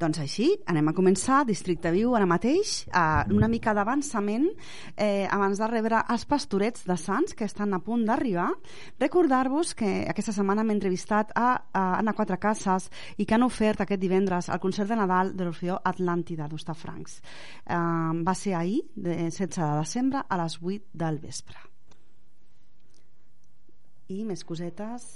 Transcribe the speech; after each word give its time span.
Doncs 0.00 0.16
així, 0.22 0.46
anem 0.72 0.86
a 0.88 0.94
començar 0.96 1.42
Districte 1.44 1.90
Viu 1.92 2.14
ara 2.16 2.24
mateix, 2.24 2.86
eh, 2.88 3.32
una 3.36 3.50
mica 3.52 3.74
d'avançament 3.76 4.46
eh, 4.96 5.26
abans 5.28 5.60
de 5.60 5.66
rebre 5.68 5.98
els 6.14 6.24
pastorets 6.24 6.86
de 6.88 6.96
Sants 6.96 7.36
que 7.36 7.44
estan 7.44 7.76
a 7.76 7.82
punt 7.84 8.06
d'arribar. 8.08 8.48
Recordar-vos 9.02 9.74
que 9.76 9.90
aquesta 10.08 10.32
setmana 10.32 10.64
hem 10.64 10.72
entrevistat 10.72 11.34
a, 11.36 11.50
a 11.76 11.84
Anna 11.98 12.14
Quatre 12.16 12.38
Cases 12.40 12.88
i 13.20 13.26
que 13.28 13.36
han 13.36 13.44
ofert 13.44 13.84
aquest 13.84 14.00
divendres 14.00 14.48
el 14.48 14.62
concert 14.62 14.88
de 14.88 14.96
Nadal 15.02 15.34
de 15.36 15.44
l'Orfeó 15.44 15.76
Atlàntida 15.92 16.48
d'Ostafrancs. 16.48 17.20
Eh, 17.68 17.80
va 18.24 18.34
ser 18.34 18.56
ahir, 18.56 18.80
de 18.96 19.18
16 19.28 19.52
de 19.60 19.72
desembre, 19.82 20.24
a 20.24 20.40
les 20.40 20.56
8 20.62 20.96
del 21.04 21.20
vespre. 21.20 21.60
I 24.08 24.24
més 24.24 24.48
cosetes... 24.48 25.10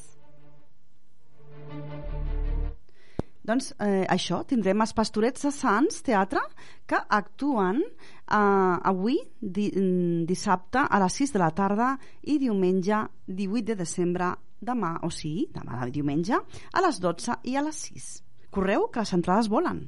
Doncs 3.45 3.75
eh, 3.85 4.05
això, 4.09 4.41
tindrem 4.49 4.81
els 4.81 4.95
Pastorets 4.97 5.45
de 5.45 5.53
Sants 5.53 6.01
Teatre 6.07 6.41
que 6.89 7.01
actuen 7.19 7.83
eh, 7.83 8.37
avui, 8.37 9.19
di, 9.41 9.69
mm, 9.69 10.25
dissabte, 10.31 10.87
a 10.89 11.03
les 11.05 11.21
6 11.21 11.37
de 11.37 11.45
la 11.45 11.53
tarda 11.53 11.93
i 12.23 12.39
diumenge 12.41 13.05
18 13.29 13.69
de 13.73 13.79
desembre, 13.85 14.33
demà, 14.65 14.97
o 15.05 15.13
sigui, 15.13 15.51
demà 15.53 15.85
diumenge, 15.93 16.41
a 16.73 16.87
les 16.87 17.01
12 17.05 17.41
i 17.53 17.59
a 17.61 17.69
les 17.69 17.85
6. 17.93 18.11
Correu 18.55 18.89
que 18.89 19.05
les 19.05 19.17
entrades 19.19 19.53
volen. 19.53 19.85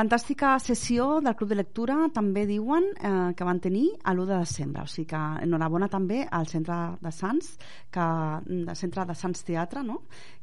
Fantàstica 0.00 0.54
sessió 0.64 1.18
del 1.20 1.34
Club 1.36 1.50
de 1.50 1.56
Lectura, 1.58 1.94
també 2.14 2.46
diuen 2.48 2.86
eh, 2.94 3.08
que 3.36 3.44
van 3.44 3.58
tenir 3.60 3.82
a 4.00 4.14
l'1 4.14 4.24
de 4.30 4.38
desembre. 4.38 4.86
O 4.86 4.88
sigui 4.88 5.10
que 5.10 5.20
enhorabona 5.44 5.90
també 5.92 6.22
al 6.24 6.48
Centre 6.48 6.78
de 7.04 7.12
Sants, 7.12 7.50
que, 7.92 8.06
del 8.48 8.78
Centre 8.80 9.04
de 9.04 9.16
Sants 9.22 9.44
Teatre, 9.44 9.82
no? 9.84 9.98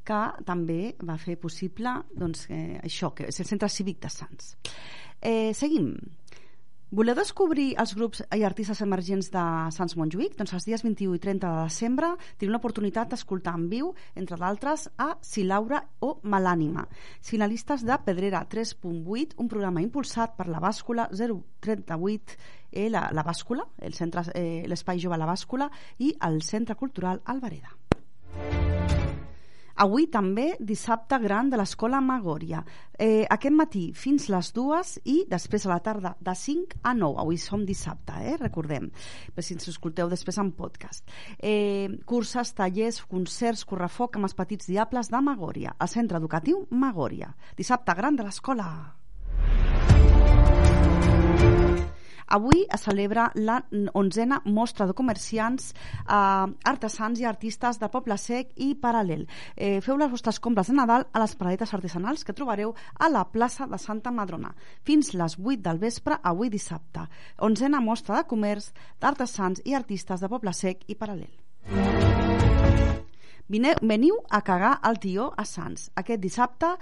que 0.06 0.20
també 0.46 0.94
va 1.02 1.18
fer 1.18 1.40
possible 1.42 1.96
doncs, 2.14 2.46
eh, 2.54 2.78
això, 2.84 3.10
que 3.18 3.32
és 3.32 3.42
el 3.42 3.50
Centre 3.50 3.72
Cívic 3.74 3.98
de 4.06 4.14
Sants. 4.14 4.54
Eh, 5.18 5.50
seguim. 5.58 5.90
Voleu 6.88 7.18
descobrir 7.20 7.74
els 7.82 7.92
grups 7.98 8.22
i 8.32 8.46
artistes 8.48 8.80
emergents 8.80 9.28
de 9.34 9.42
Sants 9.76 9.98
Montjuïc? 10.00 10.38
Doncs 10.40 10.54
els 10.56 10.68
dies 10.70 10.84
21 10.86 11.18
i 11.18 11.20
30 11.20 11.44
de 11.44 11.66
desembre 11.68 12.14
teniu 12.40 12.54
l'oportunitat 12.54 13.12
d'escoltar 13.12 13.58
en 13.60 13.66
viu, 13.68 13.90
entre 14.16 14.38
d'altres, 14.40 14.86
a 14.96 15.10
Silaura 15.20 15.82
o 16.00 16.14
Malànima, 16.24 16.86
finalistes 17.20 17.84
de 17.84 17.98
Pedrera 18.06 18.46
3.8, 18.48 19.36
un 19.36 19.50
programa 19.52 19.84
impulsat 19.84 20.38
per 20.40 20.48
la 20.48 20.64
bàscula 20.64 21.10
038, 21.12 22.40
eh, 22.72 22.88
la, 22.88 23.10
la 23.12 23.28
bàscula, 23.28 23.68
eh, 23.84 24.64
l'espai 24.64 25.04
jove 25.04 25.20
La 25.20 25.28
Bàscula 25.28 25.68
i 26.00 26.14
el 26.24 26.40
Centre 26.40 26.80
Cultural 26.80 27.20
Alvareda. 27.26 27.76
Avui 29.78 30.08
també 30.10 30.56
dissabte 30.58 31.20
gran 31.22 31.52
de 31.52 31.58
l'Escola 31.60 32.00
Magòria. 32.02 32.64
Eh, 32.98 33.28
aquest 33.30 33.54
matí 33.54 33.84
fins 33.94 34.26
les 34.34 34.50
dues 34.56 34.96
i 35.06 35.20
després 35.30 35.68
a 35.68 35.70
la 35.76 35.80
tarda 35.86 36.16
de 36.18 36.34
5 36.34 36.80
a 36.82 36.96
9. 36.98 37.20
Avui 37.22 37.38
som 37.38 37.62
dissabte, 37.66 38.18
eh? 38.26 38.36
recordem, 38.42 38.90
per 39.36 39.46
si 39.46 39.54
ens 39.54 39.70
escolteu 39.70 40.10
després 40.10 40.42
en 40.42 40.50
podcast. 40.58 41.06
Eh, 41.38 41.94
curses, 42.10 42.56
tallers, 42.58 43.04
concerts, 43.06 43.68
correfoc 43.70 44.18
amb 44.18 44.26
els 44.26 44.38
petits 44.38 44.66
diables 44.66 45.14
de 45.14 45.22
Magòria, 45.22 45.78
al 45.78 45.94
centre 45.94 46.18
educatiu 46.18 46.66
Magòria. 46.72 47.36
Dissabte 47.58 47.94
gran 48.02 48.18
de 48.18 48.26
l'escola. 48.26 48.72
Avui 52.28 52.66
es 52.74 52.82
celebra 52.84 53.30
la 53.36 53.62
onzena 53.96 54.42
mostra 54.46 54.86
de 54.88 54.94
comerciants, 54.94 55.72
eh, 55.72 56.14
artesans 56.72 57.20
i 57.20 57.26
artistes 57.26 57.80
de 57.80 57.88
Poble 57.90 58.18
Sec 58.18 58.52
i 58.56 58.74
Paral·lel. 58.76 59.28
Eh, 59.56 59.80
feu 59.82 59.98
les 59.98 60.12
vostres 60.12 60.40
compres 60.40 60.68
de 60.68 60.76
Nadal 60.76 61.08
a 61.14 61.20
les 61.20 61.36
paradetes 61.36 61.74
artesanals 61.74 62.26
que 62.26 62.34
trobareu 62.34 62.76
a 63.00 63.10
la 63.10 63.24
plaça 63.32 63.68
de 63.68 63.78
Santa 63.78 64.12
Madrona 64.12 64.54
fins 64.84 65.14
les 65.14 65.38
8 65.40 65.62
del 65.64 65.80
vespre 65.80 66.20
avui 66.22 66.50
dissabte. 66.50 67.08
Onzena 67.40 67.80
mostra 67.80 68.18
de 68.18 68.28
comerç 68.28 68.74
d'artesans 69.00 69.62
i 69.64 69.74
artistes 69.74 70.20
de 70.20 70.28
Poble 70.28 70.54
Sec 70.54 70.84
i 70.88 70.96
Paral·lel. 70.96 71.32
Vineu, 73.48 73.76
veniu 73.82 74.18
a 74.30 74.42
cagar 74.44 74.74
el 74.84 75.00
tió 75.00 75.32
a 75.38 75.46
Sants. 75.48 75.92
Aquest 75.96 76.20
dissabte 76.20 76.74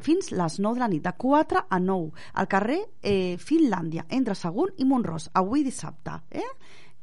fins 0.00 0.30
les 0.32 0.58
9 0.60 0.78
de 0.78 0.80
la 0.82 0.88
nit, 0.88 1.02
de 1.04 1.12
4 1.12 1.64
a 1.68 1.78
9, 1.78 2.10
al 2.34 2.48
carrer 2.48 2.80
eh, 3.02 3.36
Finlàndia, 3.38 4.06
entre 4.08 4.34
Sagunt 4.34 4.74
i 4.78 4.86
Montros, 4.86 5.30
avui 5.34 5.64
dissabte. 5.66 6.20
Eh? 6.30 6.50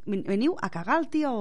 Veniu 0.05 0.55
a 0.61 0.69
cagar 0.69 1.01
el 1.01 1.09
tio... 1.09 1.33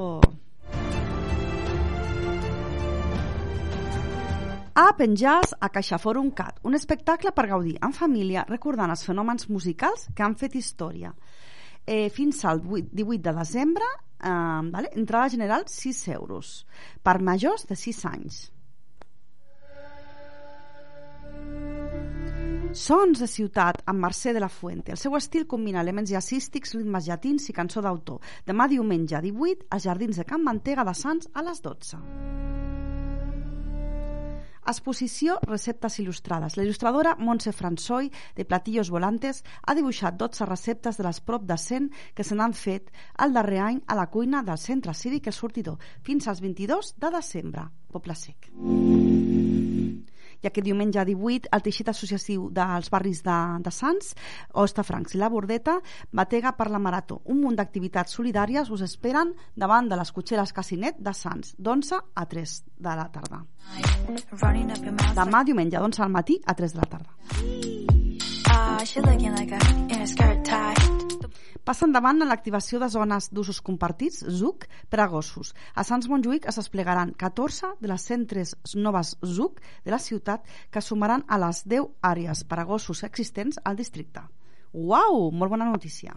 A 4.74 4.88
Penjàs 4.98 5.52
a 5.62 5.68
CaixaForum 5.70 6.32
Cat, 6.34 6.56
un 6.66 6.74
espectacle 6.74 7.30
per 7.30 7.44
gaudir 7.46 7.76
en 7.86 7.92
família 7.94 8.42
recordant 8.48 8.90
els 8.90 9.04
fenòmens 9.06 9.46
musicals 9.46 10.08
que 10.16 10.24
han 10.26 10.34
fet 10.34 10.56
història. 10.58 11.12
Eh, 11.86 12.08
fins 12.10 12.40
al 12.44 12.58
18 12.64 13.20
de 13.22 13.34
desembre, 13.36 13.86
eh, 14.18 14.32
vale? 14.74 14.90
entrada 14.98 15.30
general 15.30 15.68
6 15.68 16.08
euros, 16.16 16.66
per 17.04 17.20
majors 17.22 17.68
de 17.70 17.76
6 17.76 18.04
anys. 18.10 18.40
Sons 22.74 23.20
de 23.22 23.28
ciutat 23.30 23.84
amb 23.86 24.02
Mercè 24.02 24.32
de 24.34 24.40
la 24.42 24.48
Fuente. 24.50 24.90
El 24.90 24.98
seu 24.98 25.14
estil 25.14 25.46
combina 25.46 25.80
elements 25.84 26.10
jazzístics, 26.10 26.74
ritmes 26.74 27.06
llatins 27.06 27.46
i 27.48 27.54
cançó 27.54 27.80
d'autor. 27.80 28.18
Demà 28.48 28.66
diumenge 28.66 29.20
18 29.22 29.68
als 29.70 29.86
Jardins 29.86 30.18
de 30.18 30.26
Can 30.26 30.42
Mantega 30.42 30.82
de 30.82 30.94
Sants 30.98 31.30
a 31.32 31.46
les 31.46 31.62
12. 31.62 32.02
Exposició 34.66 35.36
Receptes 35.44 36.00
il·lustrades. 36.00 36.56
La 36.56 36.64
il·lustradora 36.64 37.14
Montse 37.20 37.52
Fransoi, 37.52 38.10
de 38.34 38.48
Platillos 38.48 38.90
Volantes, 38.90 39.44
ha 39.62 39.76
dibuixat 39.78 40.18
12 40.18 40.48
receptes 40.50 40.98
de 40.98 41.06
les 41.06 41.20
prop 41.20 41.46
de 41.46 41.60
100 41.60 41.90
que 42.16 42.24
se 42.26 42.34
n'han 42.34 42.56
fet 42.58 42.90
el 43.22 43.36
darrer 43.36 43.62
any 43.68 43.82
a 43.86 43.94
la 44.00 44.08
cuina 44.10 44.42
del 44.42 44.58
Centre 44.58 44.96
Cívic 44.98 45.28
El 45.28 45.38
Sortidor, 45.38 45.78
fins 46.02 46.26
als 46.26 46.42
22 46.42 46.94
de 46.98 47.14
desembre. 47.20 47.68
Poble 47.92 48.18
Sec. 48.18 48.50
I 50.44 50.50
aquest 50.50 50.66
diumenge 50.66 51.00
18, 51.08 51.48
el 51.56 51.62
teixit 51.64 51.88
associatiu 51.88 52.50
dels 52.52 52.90
barris 52.92 53.22
de, 53.24 53.38
de 53.64 53.72
Sants, 53.72 54.12
Ostafrancs 54.60 55.16
i 55.16 55.20
la 55.22 55.30
Bordeta, 55.32 55.78
batega 56.12 56.52
per 56.58 56.68
la 56.70 56.80
Marató. 56.82 57.22
Un 57.32 57.40
munt 57.40 57.56
d'activitats 57.56 58.12
solidàries 58.18 58.68
us 58.74 58.84
esperen 58.84 59.32
davant 59.56 59.88
de 59.88 59.96
les 59.96 60.12
cotxeres 60.12 60.52
Casinet 60.52 61.00
de 61.00 61.14
Sants, 61.16 61.54
d'11 61.56 62.02
a 62.14 62.26
3 62.28 62.54
de 62.84 62.96
la 63.00 63.08
tarda. 63.14 63.40
Demà, 65.16 65.44
diumenge, 65.48 65.78
d'11 65.78 66.04
al 66.04 66.12
matí 66.12 66.38
a 66.44 66.54
3 66.54 66.76
de 66.76 66.82
la 66.82 66.88
tarda. 66.92 67.12
Passa 71.64 71.86
endavant 71.88 72.20
en 72.20 72.28
l'activació 72.28 72.76
de 72.80 72.90
zones 72.92 73.30
d'usos 73.32 73.62
compartits, 73.64 74.20
ZUC, 74.28 74.66
per 74.92 74.98
a 75.00 75.06
gossos. 75.08 75.54
A 75.72 75.84
Sants 75.88 76.10
Montjuïc 76.12 76.44
es 76.50 76.58
desplegaran 76.60 77.14
14 77.16 77.70
de 77.80 77.88
les 77.88 78.02
103 78.04 78.52
noves 78.76 79.14
ZUC 79.24 79.62
de 79.86 79.94
la 79.94 79.98
ciutat 79.98 80.44
que 80.70 80.82
sumaran 80.84 81.24
a 81.26 81.38
les 81.40 81.62
10 81.64 81.86
àrees 82.04 82.44
per 82.44 82.58
a 82.60 82.66
gossos 82.68 83.00
existents 83.08 83.56
al 83.64 83.78
districte. 83.80 84.20
Uau! 84.74 85.30
Molt 85.32 85.54
bona 85.54 85.64
notícia. 85.70 86.12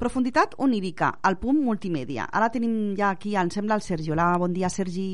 Profunditat 0.00 0.58
onírica, 0.58 1.14
al 1.22 1.38
punt 1.40 1.62
multimèdia. 1.64 2.28
Ara 2.28 2.50
tenim 2.52 2.92
ja 3.00 3.14
aquí, 3.14 3.32
em 3.36 3.48
sembla, 3.48 3.80
el 3.80 3.86
Sergi. 3.86 4.12
Hola, 4.12 4.34
bon 4.40 4.52
dia, 4.52 4.68
Sergi. 4.68 5.08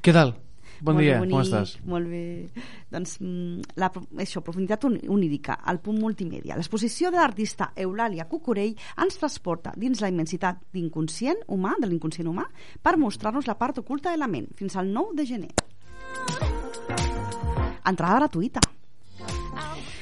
Què 0.00 0.16
tal? 0.16 0.32
Bon 0.82 0.96
molt 0.96 1.04
dia, 1.06 1.18
bonic, 1.20 1.30
com 1.36 1.42
estàs? 1.44 1.76
Molt 1.86 2.08
bé. 2.10 2.22
Doncs 2.90 3.12
mm, 3.22 3.76
la, 3.78 3.88
això, 4.24 4.42
profunditat 4.42 4.82
un- 4.88 4.98
onírica, 5.14 5.54
al 5.62 5.78
punt 5.78 6.00
multimèdia. 6.02 6.56
L'exposició 6.58 7.12
de 7.14 7.20
l'artista 7.22 7.70
Eulàlia 7.76 8.26
Cucurell 8.26 8.74
ens 9.04 9.18
transporta 9.20 9.72
dins 9.78 10.02
la 10.02 10.10
immensitat 10.10 10.58
d'inconscient 10.74 11.44
humà, 11.46 11.76
de 11.78 11.86
l'inconscient 11.86 12.26
humà, 12.32 12.48
per 12.82 12.96
mostrar-nos 12.98 13.46
la 13.46 13.54
part 13.58 13.78
oculta 13.78 14.10
de 14.10 14.18
la 14.18 14.26
ment, 14.26 14.50
fins 14.58 14.74
al 14.76 14.90
9 14.92 15.14
de 15.14 15.26
gener. 15.26 15.52
Entrada 17.86 18.18
gratuïta. 18.24 18.60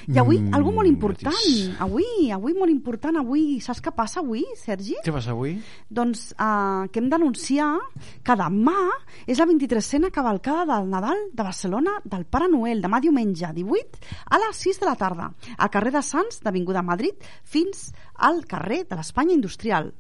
I 0.08 0.18
avui, 0.18 0.38
Mm, 0.40 0.54
algú 0.54 0.72
molt 0.72 0.88
important. 0.88 1.32
gratis. 1.32 1.70
Avui, 1.80 2.30
avui 2.32 2.54
molt 2.54 2.70
important. 2.70 3.16
Avui, 3.18 3.60
saps 3.60 3.82
què 3.82 3.92
passa 3.94 4.20
avui, 4.20 4.44
Sergi? 4.56 4.96
Què 5.04 5.12
passa 5.12 5.30
avui? 5.30 5.60
doncs, 5.90 6.32
eh, 6.32 6.88
que 6.90 6.98
hem 7.00 7.08
d'anunciar 7.10 7.78
que 8.22 8.32
demà 8.36 8.90
és 9.26 9.38
la 9.38 9.46
23a 9.46 10.10
cavalcada 10.10 10.64
del 10.78 10.88
Nadal 10.88 11.16
de 11.32 11.42
Barcelona 11.42 11.90
del 12.04 12.24
Pare 12.26 12.48
Noel, 12.48 12.80
demà 12.82 13.00
diumenge 13.00 13.52
18 13.52 13.98
a 14.30 14.38
les 14.38 14.56
6 14.56 14.80
de 14.80 14.86
la 14.86 14.94
tarda, 14.96 15.32
al 15.58 15.70
carrer 15.70 15.90
de 15.92 16.02
Sants 16.02 16.40
d'Avinguda 16.42 16.82
Madrid 16.82 17.14
fins 17.42 17.92
al 18.16 18.44
carrer 18.46 18.84
de 18.88 18.96
l'Espanya 18.96 19.34
Industrial. 19.34 19.92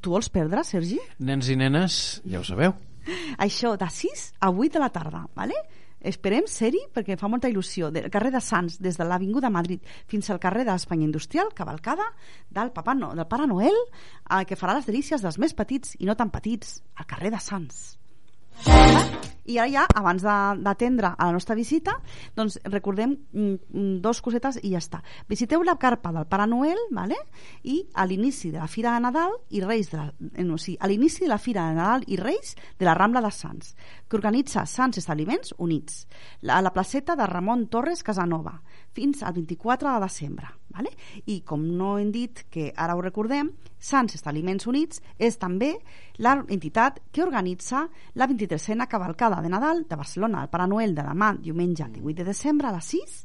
Tu 0.00 0.10
vols 0.10 0.28
perdre, 0.28 0.62
Sergi? 0.64 0.98
Nens 1.18 1.48
i 1.48 1.56
nenes, 1.56 2.20
ja 2.28 2.40
ho 2.40 2.44
sabeu. 2.44 2.74
Això 3.38 3.76
de 3.78 3.88
6 3.88 4.34
a 4.40 4.50
8 4.50 4.72
de 4.74 4.78
la 4.78 4.90
tarda, 4.90 5.26
¿vale? 5.34 5.54
Esperem 6.00 6.46
ser-hi 6.50 6.80
perquè 6.94 7.16
fa 7.18 7.30
molta 7.30 7.50
il·lusió. 7.50 7.90
Del 7.94 8.10
carrer 8.12 8.30
de 8.34 8.42
Sants, 8.44 8.78
des 8.82 8.98
de 8.98 9.06
l'Avinguda 9.06 9.50
Madrid 9.50 9.84
fins 10.10 10.30
al 10.30 10.40
carrer 10.42 10.64
de 10.64 10.72
l'Espanya 10.72 11.08
Industrial, 11.08 11.50
cavalcada 11.54 12.06
del, 12.50 12.72
Papa 12.72 12.94
no, 12.94 13.14
del 13.14 13.26
Pare 13.26 13.48
Noel, 13.50 13.78
eh, 14.30 14.44
que 14.46 14.58
farà 14.58 14.78
les 14.78 14.86
delícies 14.86 15.24
dels 15.24 15.38
més 15.38 15.54
petits 15.54 15.96
i 15.98 16.06
no 16.08 16.16
tan 16.18 16.30
petits, 16.34 16.82
al 16.96 17.08
carrer 17.10 17.34
de 17.34 17.42
Sants. 17.42 17.98
I 19.48 19.56
ara 19.56 19.68
ja, 19.72 19.84
abans 19.96 20.22
d'atendre 20.22 21.14
a 21.16 21.26
la 21.26 21.32
nostra 21.32 21.56
visita, 21.56 21.94
doncs 22.36 22.58
recordem 22.68 23.14
mm, 23.16 23.54
mm, 23.72 23.94
dos 24.04 24.20
cosetes 24.20 24.58
i 24.62 24.74
ja 24.74 24.82
està. 24.82 25.00
Visiteu 25.28 25.64
la 25.64 25.78
carpa 25.80 26.12
del 26.12 26.28
Pare 26.28 26.44
Noel, 26.50 26.80
vale? 26.92 27.16
i 27.64 27.80
a 27.94 28.04
l'inici 28.04 28.52
de 28.52 28.60
la 28.60 28.68
Fira 28.68 28.92
de 28.94 29.06
Nadal 29.06 29.32
i 29.56 29.62
Reis 29.64 29.88
de 29.92 29.96
la, 29.96 30.06
eh, 30.34 30.44
no, 30.44 30.58
sí, 30.60 30.76
a 30.78 30.88
l'inici 30.90 31.24
de 31.24 31.32
la 31.32 31.40
Fira 31.40 31.64
de 31.68 31.78
Nadal 31.78 32.04
i 32.12 32.20
Reis 32.20 32.54
de 32.78 32.84
la 32.84 32.94
Rambla 32.98 33.24
de 33.24 33.32
Sants, 33.32 33.74
que 34.08 34.20
organitza 34.20 34.66
Sants 34.66 35.00
Establiments 35.00 35.54
Units, 35.56 36.04
a 36.46 36.60
la 36.60 36.72
placeta 36.72 37.16
de 37.16 37.26
Ramon 37.26 37.68
Torres 37.72 38.04
Casanova, 38.04 38.58
fins 38.92 39.22
al 39.22 39.32
24 39.32 39.94
de 39.94 40.00
desembre. 40.04 40.48
Vale? 40.68 40.90
I 41.26 41.40
com 41.48 41.62
no 41.78 41.96
hem 41.98 42.10
dit, 42.12 42.44
que 42.52 42.68
ara 42.76 42.94
ho 42.94 43.00
recordem, 43.02 43.48
Sants 43.78 44.18
Establiments 44.18 44.66
Units 44.68 45.00
és 45.18 45.38
també 45.40 45.72
l'entitat 46.18 47.00
que 47.14 47.22
organitza 47.24 47.86
la 48.14 48.28
23a 48.28 48.88
cavalcada 48.90 49.37
de 49.42 49.50
Nadal 49.52 49.84
de 49.88 49.96
Barcelona 49.96 50.42
al 50.42 50.50
Pare 50.50 50.66
Noel 50.68 50.94
de 50.94 51.04
demà, 51.06 51.32
diumenge 51.38 51.86
18 51.94 52.22
de 52.22 52.24
desembre 52.28 52.68
a 52.68 52.72
les 52.74 52.90
6, 52.92 53.16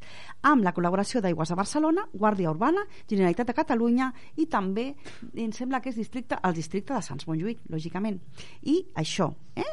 amb 0.49 0.63
la 0.65 0.73
col·laboració 0.75 1.21
d'Aigües 1.23 1.49
de 1.49 1.57
Barcelona, 1.57 2.03
Guàrdia 2.13 2.51
Urbana, 2.51 2.83
Generalitat 3.09 3.47
de 3.49 3.55
Catalunya 3.57 4.09
i 4.37 4.47
també, 4.51 4.89
em 5.33 5.53
sembla 5.55 5.79
que 5.81 5.93
és 5.93 5.99
districte, 5.99 6.39
el 6.43 6.53
districte 6.57 6.93
de 6.93 7.01
Sants 7.01 7.27
Montjuïc, 7.29 7.63
lògicament. 7.71 8.19
I 8.67 8.79
això, 8.99 9.29
eh? 9.55 9.69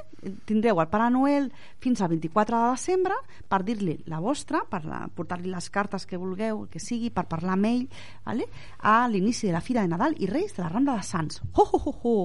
tindreu 0.47 0.81
el 0.81 0.89
Pare 0.93 1.11
Noel 1.11 1.51
fins 1.81 2.01
al 2.01 2.13
24 2.13 2.57
de 2.57 2.71
desembre 2.77 3.17
per 3.49 3.63
dir-li 3.67 3.97
la 4.13 4.21
vostra, 4.21 4.63
per 4.69 4.83
portar-li 5.17 5.51
les 5.51 5.71
cartes 5.71 6.07
que 6.07 6.21
vulgueu, 6.21 6.67
que 6.71 6.83
sigui, 6.83 7.11
per 7.11 7.27
parlar 7.31 7.57
amb 7.57 7.71
ell, 7.73 7.85
vale? 8.27 8.49
a 8.79 9.09
l'inici 9.09 9.49
de 9.49 9.57
la 9.57 9.65
Fira 9.65 9.83
de 9.83 9.93
Nadal 9.93 10.15
i 10.19 10.31
Reis 10.31 10.57
de 10.57 10.63
la 10.65 10.71
Rambla 10.73 10.97
de 11.01 11.07
Sants. 11.07 11.43
Ho, 11.55 11.67
ho, 11.73 11.85
ho, 11.85 11.95
ho! 12.05 12.17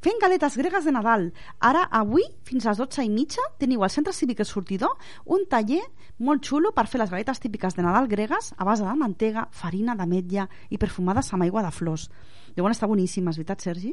Fent 0.00 0.16
galetes 0.16 0.54
gregues 0.56 0.86
de 0.88 0.92
Nadal. 0.96 1.26
Ara, 1.60 1.82
avui, 1.92 2.22
fins 2.48 2.64
a 2.64 2.70
les 2.70 2.78
12 2.80 3.02
i 3.04 3.10
mitja, 3.12 3.42
teniu 3.60 3.82
al 3.84 3.90
Centre 3.92 4.14
Cívic 4.16 4.38
El 4.40 4.48
Sortidor 4.48 4.94
un 5.28 5.44
taller 5.52 5.82
molt 6.24 6.48
xulo 6.48 6.70
per 6.72 6.86
fer 6.88 7.02
les 7.02 7.12
galetes 7.12 7.42
típiques 7.42 7.76
de 7.76 7.84
Nadal 7.84 8.08
gregues 8.08 8.54
a 8.56 8.64
base 8.64 8.86
de 8.86 8.94
mantega, 8.96 9.44
farina 9.52 9.92
d'ametlla 9.98 10.46
i 10.72 10.80
perfumades 10.80 11.28
amb 11.36 11.44
aigua 11.44 11.60
de 11.66 11.72
flors. 11.76 12.08
Deuen 12.56 12.72
estar 12.72 12.88
boníssimes, 12.88 13.36
veritat, 13.36 13.60
Sergi? 13.60 13.92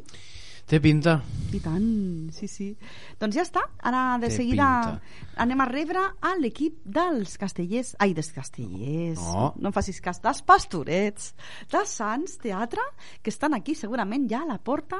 Té 0.68 0.80
pinta. 0.84 1.22
I 1.48 1.62
tant, 1.64 2.28
sí, 2.36 2.44
sí. 2.44 2.66
Doncs 3.16 3.38
ja 3.38 3.40
està. 3.46 3.62
Ara 3.88 4.18
de 4.20 4.28
Té 4.28 4.34
seguida 4.42 4.66
pinta. 4.84 5.22
anem 5.40 5.62
a 5.64 5.66
rebre 5.70 6.02
a 6.20 6.34
l'equip 6.36 6.82
dels 6.84 7.38
castellers... 7.40 7.94
Ai, 8.04 8.12
dels 8.12 8.28
castellers. 8.36 9.16
No. 9.22 9.46
no 9.56 9.70
em 9.70 9.72
facis 9.72 10.02
cas. 10.04 10.20
Dels 10.20 10.42
pastorets. 10.44 11.30
De 11.72 11.80
Sants 11.88 12.36
Teatre, 12.42 12.84
que 13.24 13.32
estan 13.32 13.56
aquí 13.56 13.72
segurament 13.74 14.26
ja 14.28 14.42
a 14.44 14.48
la 14.50 14.58
porta 14.60 14.98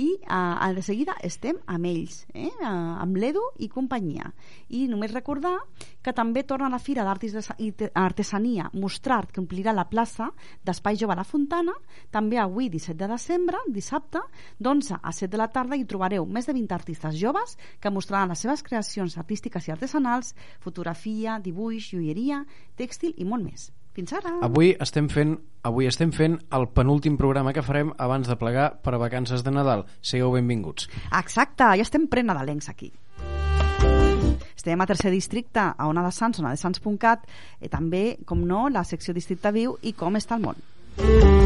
i 0.00 0.08
uh, 0.24 0.70
de 0.72 0.80
seguida 0.86 1.18
estem 1.20 1.58
amb 1.68 1.90
ells, 1.90 2.22
eh? 2.32 2.48
amb 2.64 3.20
l'Edu 3.20 3.44
i 3.60 3.68
companyia. 3.68 4.32
I 4.72 4.86
només 4.88 5.12
recordar 5.12 5.52
que 6.00 6.16
també 6.16 6.46
torna 6.48 6.72
la 6.72 6.80
Fira 6.80 7.04
d'Art 7.04 7.28
i 7.28 7.32
Artes- 7.34 7.52
i 7.60 7.72
Te- 7.76 7.90
Artesania 7.92 8.70
Mostrart, 8.72 9.34
que 9.36 9.44
omplirà 9.44 9.76
la 9.76 9.84
plaça 9.92 10.30
d'Espai 10.64 10.96
Jove 10.96 11.12
a 11.12 11.20
la 11.20 11.28
Fontana, 11.28 11.76
també 12.08 12.40
avui, 12.40 12.70
17 12.72 12.96
de 13.04 13.12
desembre, 13.12 13.60
dissabte, 13.68 14.24
d'11 14.56 14.96
a 15.02 15.09
7 15.12 15.30
de 15.32 15.40
la 15.40 15.48
tarda 15.52 15.76
hi 15.76 15.84
trobareu 15.88 16.26
més 16.26 16.46
de 16.46 16.54
20 16.56 16.76
artistes 16.76 17.18
joves 17.18 17.56
que 17.80 17.90
mostraran 17.90 18.30
les 18.32 18.42
seves 18.42 18.62
creacions 18.62 19.18
artístiques 19.18 19.68
i 19.68 19.74
artesanals, 19.74 20.34
fotografia, 20.60 21.38
dibuix, 21.42 21.90
joieria, 21.92 22.44
tèxtil 22.76 23.14
i 23.16 23.26
molt 23.26 23.44
més. 23.44 23.70
Fins 23.96 24.12
ara! 24.14 24.36
Avui 24.46 24.74
estem 24.78 25.08
fent 25.10 25.36
avui 25.66 25.88
estem 25.90 26.12
fent 26.14 26.38
el 26.56 26.68
penúltim 26.72 27.18
programa 27.20 27.52
que 27.52 27.64
farem 27.66 27.90
abans 27.98 28.30
de 28.30 28.36
plegar 28.40 28.70
per 28.84 28.94
a 28.94 29.02
vacances 29.02 29.44
de 29.44 29.52
Nadal. 29.52 29.84
Sigueu 30.00 30.32
benvinguts. 30.32 30.88
Exacte, 31.18 31.66
ja 31.76 31.84
estem 31.84 32.06
prenadalencs 32.08 32.70
aquí. 32.72 32.92
Estem 34.60 34.80
a 34.80 34.86
tercer 34.86 35.10
districte, 35.10 35.60
a 35.60 35.88
Ona 35.88 36.04
de 36.04 36.12
Sants, 36.12 36.40
ona 36.42 36.52
de 36.52 36.60
Sants.cat, 36.60 37.24
i 37.64 37.72
també, 37.72 38.18
com 38.28 38.44
no, 38.44 38.66
la 38.68 38.84
secció 38.84 39.16
Districte 39.16 39.52
Viu 39.56 39.78
i 39.80 39.96
com 39.96 40.20
està 40.20 40.36
el 40.36 40.44
món. 40.44 41.39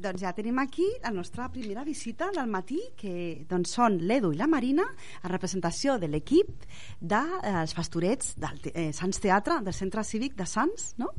Doncs 0.00 0.22
ja 0.22 0.30
tenim 0.32 0.56
aquí 0.62 0.86
la 1.02 1.10
nostra 1.12 1.48
primera 1.52 1.82
visita 1.84 2.30
del 2.34 2.48
matí, 2.48 2.78
que 2.96 3.44
doncs, 3.48 3.74
són 3.76 3.98
l'Edu 4.08 4.30
i 4.32 4.38
la 4.38 4.46
Marina, 4.48 4.86
en 5.22 5.30
representació 5.32 5.98
de 6.00 6.08
l'equip 6.08 6.48
dels 7.00 7.42
de, 7.42 7.50
eh, 7.50 7.74
pastorets 7.76 8.34
del 8.40 8.60
eh, 8.72 8.86
Sants 8.96 9.20
Teatre, 9.20 9.58
del 9.66 9.74
Centre 9.76 10.04
Cívic 10.04 10.36
de 10.38 10.46
Sants, 10.48 10.94
no? 11.00 11.10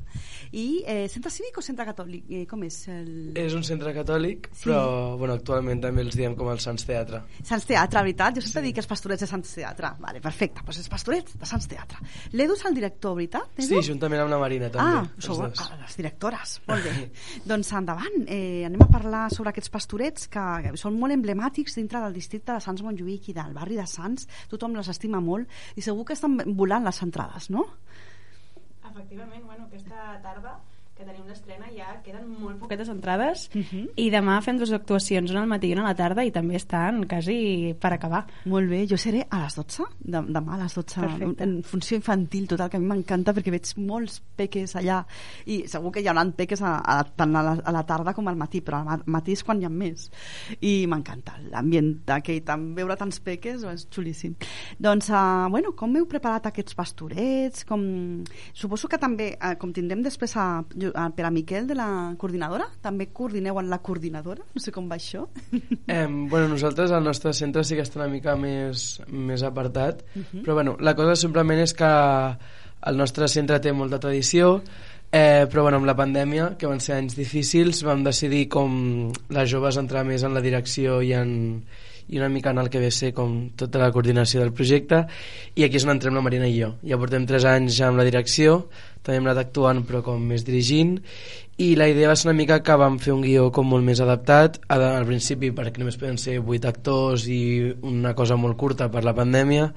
I 0.57 0.81
eh, 0.87 1.07
Centre 1.13 1.29
Cívic 1.31 1.59
o 1.61 1.63
Centre 1.65 1.85
Catòlic? 1.91 2.25
Eh, 2.31 2.45
com 2.49 2.63
és 2.65 2.79
el... 2.89 3.11
És 3.37 3.53
un 3.57 3.63
centre 3.67 3.93
catòlic, 3.93 4.49
Sí. 4.51 4.65
però 4.69 5.17
bueno, 5.19 5.35
actualment 5.37 5.81
també 5.83 6.01
els 6.05 6.17
diem 6.17 6.33
com 6.35 6.49
el 6.51 6.59
Sants 6.63 6.85
Teatre. 6.89 7.21
Sants 7.43 7.67
Teatre, 7.69 8.01
veritat? 8.01 8.35
Jo 8.39 8.41
sempre 8.45 8.63
sí. 8.65 8.67
dic 8.71 8.81
els 8.81 8.89
pastorets 8.89 9.21
de 9.25 9.29
Sants 9.29 9.53
Teatre. 9.59 9.93
Vale, 10.01 10.21
perfecte, 10.23 10.65
doncs 10.65 10.81
els 10.81 10.89
pastorets 10.91 11.37
de 11.37 11.45
Sants 11.49 11.69
Teatre. 11.69 12.01
L'Edu 12.33 12.57
és 12.57 12.65
el 12.65 12.77
director, 12.81 13.15
veritat? 13.19 13.53
Sí, 13.59 13.69
Edu? 13.75 13.85
juntament 13.91 14.25
amb 14.25 14.33
la 14.33 14.41
Marina 14.41 14.71
també. 14.73 15.03
Ah, 15.05 15.21
sou 15.21 15.37
dos. 15.43 15.61
ah, 15.61 15.77
les 15.83 15.97
directores, 16.01 16.57
molt 16.67 16.83
bé. 16.89 16.95
doncs 17.51 17.71
endavant, 17.77 18.21
eh, 18.27 18.65
anem 18.71 18.85
a 18.85 18.87
parlar 18.87 19.25
sobre 19.35 19.51
aquests 19.51 19.71
pastorets 19.73 20.29
que 20.31 20.71
són 20.79 20.95
molt 20.99 21.11
emblemàtics 21.11 21.75
dintre 21.75 21.99
del 22.05 22.15
districte 22.15 22.53
de 22.55 22.63
Sants 22.63 22.83
Montjuïc 22.85 23.27
i 23.27 23.35
del 23.35 23.51
barri 23.57 23.75
de 23.75 23.83
Sants. 23.89 24.29
Tothom 24.47 24.77
les 24.77 24.87
estima 24.93 25.19
molt 25.19 25.51
i 25.75 25.83
segur 25.83 26.05
que 26.07 26.15
estan 26.15 26.39
volant 26.55 26.87
les 26.87 27.01
entrades, 27.03 27.49
no? 27.51 27.65
Efectivament, 28.87 29.43
bueno, 29.43 29.67
aquesta 29.67 30.15
tarda 30.23 30.55
que 31.01 31.07
tenim 31.09 31.25
l'estrena 31.27 31.67
ja 31.73 31.95
queden 32.05 32.27
molt 32.39 32.59
poquetes 32.61 32.89
entrades 32.93 33.47
Uh 33.55 33.61
-huh. 33.61 33.89
i 33.97 34.09
demà 34.11 34.39
fem 34.41 34.57
dues 34.57 34.71
actuacions, 34.71 35.31
una 35.31 35.41
al 35.41 35.47
matí 35.47 35.67
i 35.69 35.73
una 35.73 35.81
a 35.83 35.87
la 35.91 35.95
tarda 35.95 36.23
i 36.23 36.31
també 36.31 36.55
estan 36.55 37.05
quasi 37.07 37.75
per 37.79 37.93
acabar. 37.93 38.25
Molt 38.45 38.69
bé, 38.69 38.85
jo 38.87 38.97
seré 38.97 39.25
a 39.29 39.43
les 39.43 39.55
12, 39.55 39.83
de, 39.99 40.17
demà 40.21 40.53
a 40.53 40.63
les 40.63 40.73
12, 40.75 41.01
Perfecte. 41.01 41.43
en 41.43 41.63
funció 41.63 41.95
infantil 41.97 42.47
total, 42.47 42.69
que 42.69 42.77
a 42.77 42.79
mi 42.79 42.85
m'encanta 42.85 43.33
perquè 43.33 43.49
veig 43.51 43.73
molts 43.77 44.21
peques 44.35 44.75
allà 44.75 45.05
i 45.45 45.67
segur 45.67 45.91
que 45.91 46.01
hi 46.01 46.07
haurà 46.07 46.21
peques 46.31 46.61
a, 46.61 46.77
a, 46.85 47.03
tant 47.03 47.35
a 47.35 47.41
la, 47.41 47.51
a 47.63 47.71
la 47.71 47.83
tarda 47.83 48.13
com 48.13 48.27
al 48.27 48.35
matí, 48.35 48.61
però 48.61 48.77
al 48.79 48.85
ma- 48.85 49.03
matí 49.05 49.31
és 49.31 49.43
quan 49.43 49.59
hi 49.61 49.65
ha 49.65 49.69
més. 49.69 50.09
I 50.61 50.85
m'encanta 50.87 51.33
l'ambient 51.51 52.01
aquell, 52.07 52.43
tant 52.43 52.75
veure 52.75 52.95
tants 52.95 53.19
peques 53.19 53.63
és 53.63 53.87
xulíssim. 53.89 54.35
Doncs, 54.79 55.09
uh, 55.09 55.47
bueno, 55.49 55.71
com 55.75 55.95
heu 55.95 56.05
preparat 56.05 56.45
aquests 56.45 56.75
pastorets? 56.75 57.63
Com... 57.65 58.23
Suposo 58.53 58.87
que 58.87 58.97
també, 58.97 59.37
uh, 59.41 59.55
com 59.57 59.71
tindrem 59.73 60.01
després 60.03 60.35
a, 60.37 60.59
a 60.59 60.90
per 60.91 61.25
a 61.25 61.31
Miquel 61.31 61.67
de 61.67 61.75
la 61.75 61.87
coordinadora, 62.17 62.67
també 62.81 63.07
coordineu 63.13 63.59
en 63.59 63.69
la 63.69 63.79
coordinadora? 63.79 64.43
No 64.53 64.61
sé 64.63 64.71
com 64.71 64.89
va 64.91 64.99
això. 64.99 65.27
Eh, 65.91 66.07
bueno, 66.07 66.47
nosaltres 66.47 66.91
al 66.91 67.03
nostre 67.03 67.33
centre 67.33 67.63
sí 67.67 67.75
que 67.75 67.83
està 67.83 67.99
una 67.99 68.07
mica 68.07 68.35
més, 68.39 69.01
més 69.09 69.43
apartat, 69.43 70.03
Uh 70.15 70.21
-huh. 70.21 70.43
però 70.43 70.53
bueno, 70.53 70.77
la 70.79 70.95
cosa 70.95 71.15
simplement 71.15 71.59
és 71.59 71.73
que 71.73 71.85
el 71.85 72.97
nostre 72.97 73.27
centre 73.27 73.59
té 73.59 73.71
molta 73.71 73.99
tradició, 73.99 74.61
eh, 75.11 75.45
però 75.49 75.63
bueno, 75.63 75.77
amb 75.77 75.85
la 75.85 75.95
pandèmia, 75.95 76.55
que 76.57 76.67
van 76.67 76.79
ser 76.79 76.95
anys 76.95 77.15
difícils, 77.15 77.83
vam 77.83 78.03
decidir 78.03 78.47
com 78.49 79.11
les 79.29 79.49
joves 79.49 79.77
entrar 79.77 80.05
més 80.05 80.23
en 80.23 80.33
la 80.33 80.41
direcció 80.41 81.01
i 81.01 81.13
en, 81.13 81.63
i 82.11 82.19
una 82.19 82.29
mica 82.29 82.51
en 82.51 82.59
el 82.59 82.69
que 82.69 82.79
ve 82.83 82.91
ser 82.91 83.13
com 83.15 83.49
tota 83.55 83.79
la 83.79 83.91
coordinació 83.95 84.43
del 84.43 84.53
projecte. 84.53 85.05
I 85.55 85.65
aquí 85.65 85.79
és 85.79 85.87
on 85.87 85.95
entrem 85.95 86.15
la 86.15 86.23
Marina 86.23 86.47
i 86.47 86.57
jo. 86.59 86.75
Ja 86.85 86.99
portem 87.01 87.25
3 87.25 87.47
anys 87.55 87.77
ja 87.79 87.87
amb 87.87 87.99
la 87.99 88.07
direcció 88.07 88.65
també 89.01 89.17
hem 89.17 89.27
anat 89.27 89.39
actuant 89.47 89.81
però 89.87 90.01
com 90.05 90.21
més 90.29 90.43
dirigint. 90.45 90.97
I 91.61 91.73
la 91.77 91.87
idea 91.89 92.09
va 92.09 92.15
ser 92.17 92.29
una 92.29 92.37
mica 92.37 92.59
que 92.65 92.75
vam 92.77 92.97
fer 93.01 93.13
un 93.13 93.21
guió 93.25 93.49
com 93.53 93.67
molt 93.69 93.85
més 93.85 94.01
adaptat. 94.01 94.59
Al 94.69 95.05
principi 95.09 95.51
perquè 95.57 95.81
només 95.81 95.97
poden 95.97 96.19
ser 96.21 96.39
8 96.39 96.69
actors 96.69 97.27
i 97.29 97.41
una 97.81 98.13
cosa 98.17 98.37
molt 98.37 98.57
curta 98.57 98.89
per 98.93 99.03
la 99.05 99.15
pandèmia. 99.17 99.71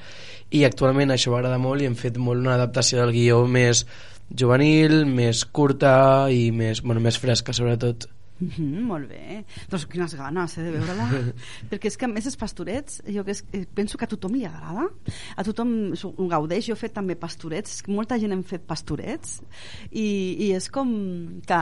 I 0.52 0.64
actualment 0.68 1.12
això 1.12 1.32
va 1.32 1.40
agradar 1.40 1.60
molt 1.60 1.82
i 1.82 1.88
hem 1.88 1.96
fet 1.96 2.20
molt 2.20 2.44
una 2.44 2.56
adaptació 2.58 3.00
del 3.00 3.14
guió 3.16 3.44
més 3.48 3.84
juvenil, 4.28 5.04
més 5.06 5.44
curta 5.44 5.94
i 6.32 6.50
més, 6.52 6.80
bueno, 6.82 7.00
més 7.04 7.18
fresca 7.20 7.52
sobretot 7.52 8.08
Mm 8.40 8.48
-hmm, 8.48 8.80
molt 8.82 9.08
bé. 9.08 9.44
Doncs 9.70 9.86
quines 9.86 10.14
ganes 10.14 10.58
eh, 10.58 10.62
de 10.62 10.70
veure-la. 10.70 11.08
Perquè 11.70 11.86
és 11.86 11.96
que 11.96 12.04
a 12.04 12.08
més 12.08 12.26
els 12.26 12.36
pastorets, 12.36 13.02
jo 13.06 13.24
que 13.24 13.30
és, 13.30 13.44
eh, 13.52 13.66
penso 13.74 13.98
que 13.98 14.04
a 14.04 14.08
tothom 14.08 14.32
li 14.34 14.44
agrada. 14.44 14.88
A 15.36 15.44
tothom 15.44 15.94
ho 15.94 16.28
gaudeix. 16.28 16.66
Jo 16.66 16.74
he 16.74 16.76
fet 16.76 16.92
també 16.92 17.14
pastorets. 17.14 17.82
Molta 17.86 18.18
gent 18.18 18.32
hem 18.32 18.42
fet 18.42 18.66
pastorets. 18.66 19.42
I, 19.92 20.36
i 20.38 20.52
és 20.52 20.68
com 20.68 21.40
que 21.46 21.60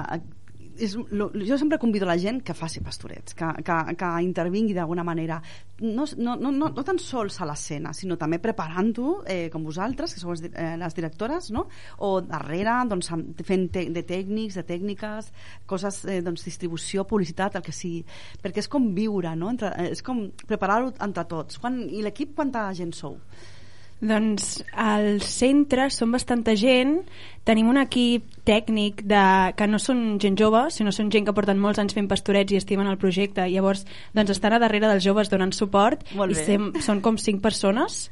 és, 0.83 0.97
lo, 1.15 1.29
jo 1.35 1.59
sempre 1.59 1.79
convido 1.79 2.07
la 2.09 2.17
gent 2.19 2.41
que 2.43 2.55
faci 2.57 2.83
pastorets, 2.83 3.37
que, 3.39 3.49
que, 3.63 3.77
que 3.99 4.11
intervingui 4.25 4.75
d'alguna 4.75 5.05
manera, 5.07 5.39
no, 5.83 6.07
no, 6.19 6.35
no, 6.41 6.51
no, 6.51 6.71
no 6.75 6.85
tan 6.87 6.99
sols 7.03 7.39
a 7.41 7.49
l'escena, 7.49 7.93
sinó 7.97 8.19
també 8.19 8.41
preparant-ho, 8.43 9.15
eh, 9.31 9.47
com 9.53 9.65
vosaltres, 9.67 10.15
que 10.15 10.23
sou 10.23 10.35
les, 10.35 10.45
eh, 10.51 10.75
les 10.81 10.99
directores, 10.99 11.51
no? 11.55 11.69
o 12.03 12.13
darrere 12.27 12.75
doncs, 12.91 13.13
fent 13.47 13.69
te, 13.75 13.87
de 13.95 14.05
tècnics, 14.07 14.59
de 14.59 14.67
tècniques, 14.67 15.33
coses, 15.71 16.03
eh, 16.09 16.21
doncs, 16.25 16.47
distribució, 16.49 17.07
publicitat, 17.09 17.59
el 17.59 17.67
que 17.67 17.75
sigui, 17.77 18.03
perquè 18.43 18.63
és 18.65 18.71
com 18.73 18.93
viure, 18.97 19.35
no? 19.39 19.51
Entre, 19.55 19.73
eh, 19.79 19.91
és 19.95 20.03
com 20.05 20.27
preparar-ho 20.47 20.93
entre 21.05 21.27
tots. 21.31 21.59
Quan, 21.63 21.83
I 21.89 22.03
l'equip, 22.05 22.35
quanta 22.39 22.69
gent 22.77 22.95
sou? 22.97 23.19
Doncs 24.03 24.65
al 24.75 25.21
centre 25.23 25.87
som 25.95 26.11
bastanta 26.11 26.57
gent, 26.59 26.97
tenim 27.47 27.69
un 27.71 27.79
equip 27.79 28.27
tècnic 28.43 29.05
de, 29.07 29.23
que 29.55 29.69
no 29.71 29.79
són 29.79 30.19
gent 30.23 30.35
jove, 30.41 30.65
sinó 30.75 30.91
són 30.95 31.13
gent 31.15 31.29
que 31.29 31.35
porten 31.37 31.61
molts 31.63 31.79
anys 31.79 31.95
fent 31.95 32.09
pastorets 32.11 32.51
i 32.51 32.59
estimen 32.59 32.91
el 32.91 32.99
projecte, 32.99 33.47
llavors 33.47 33.85
doncs 34.17 34.35
estan 34.35 34.57
a 34.57 34.61
darrere 34.63 34.91
dels 34.91 35.07
joves 35.07 35.31
donant 35.31 35.55
suport 35.55 36.03
i 36.19 36.35
sem, 36.35 36.73
són 36.83 36.99
com 37.05 37.15
cinc 37.15 37.45
persones 37.47 38.09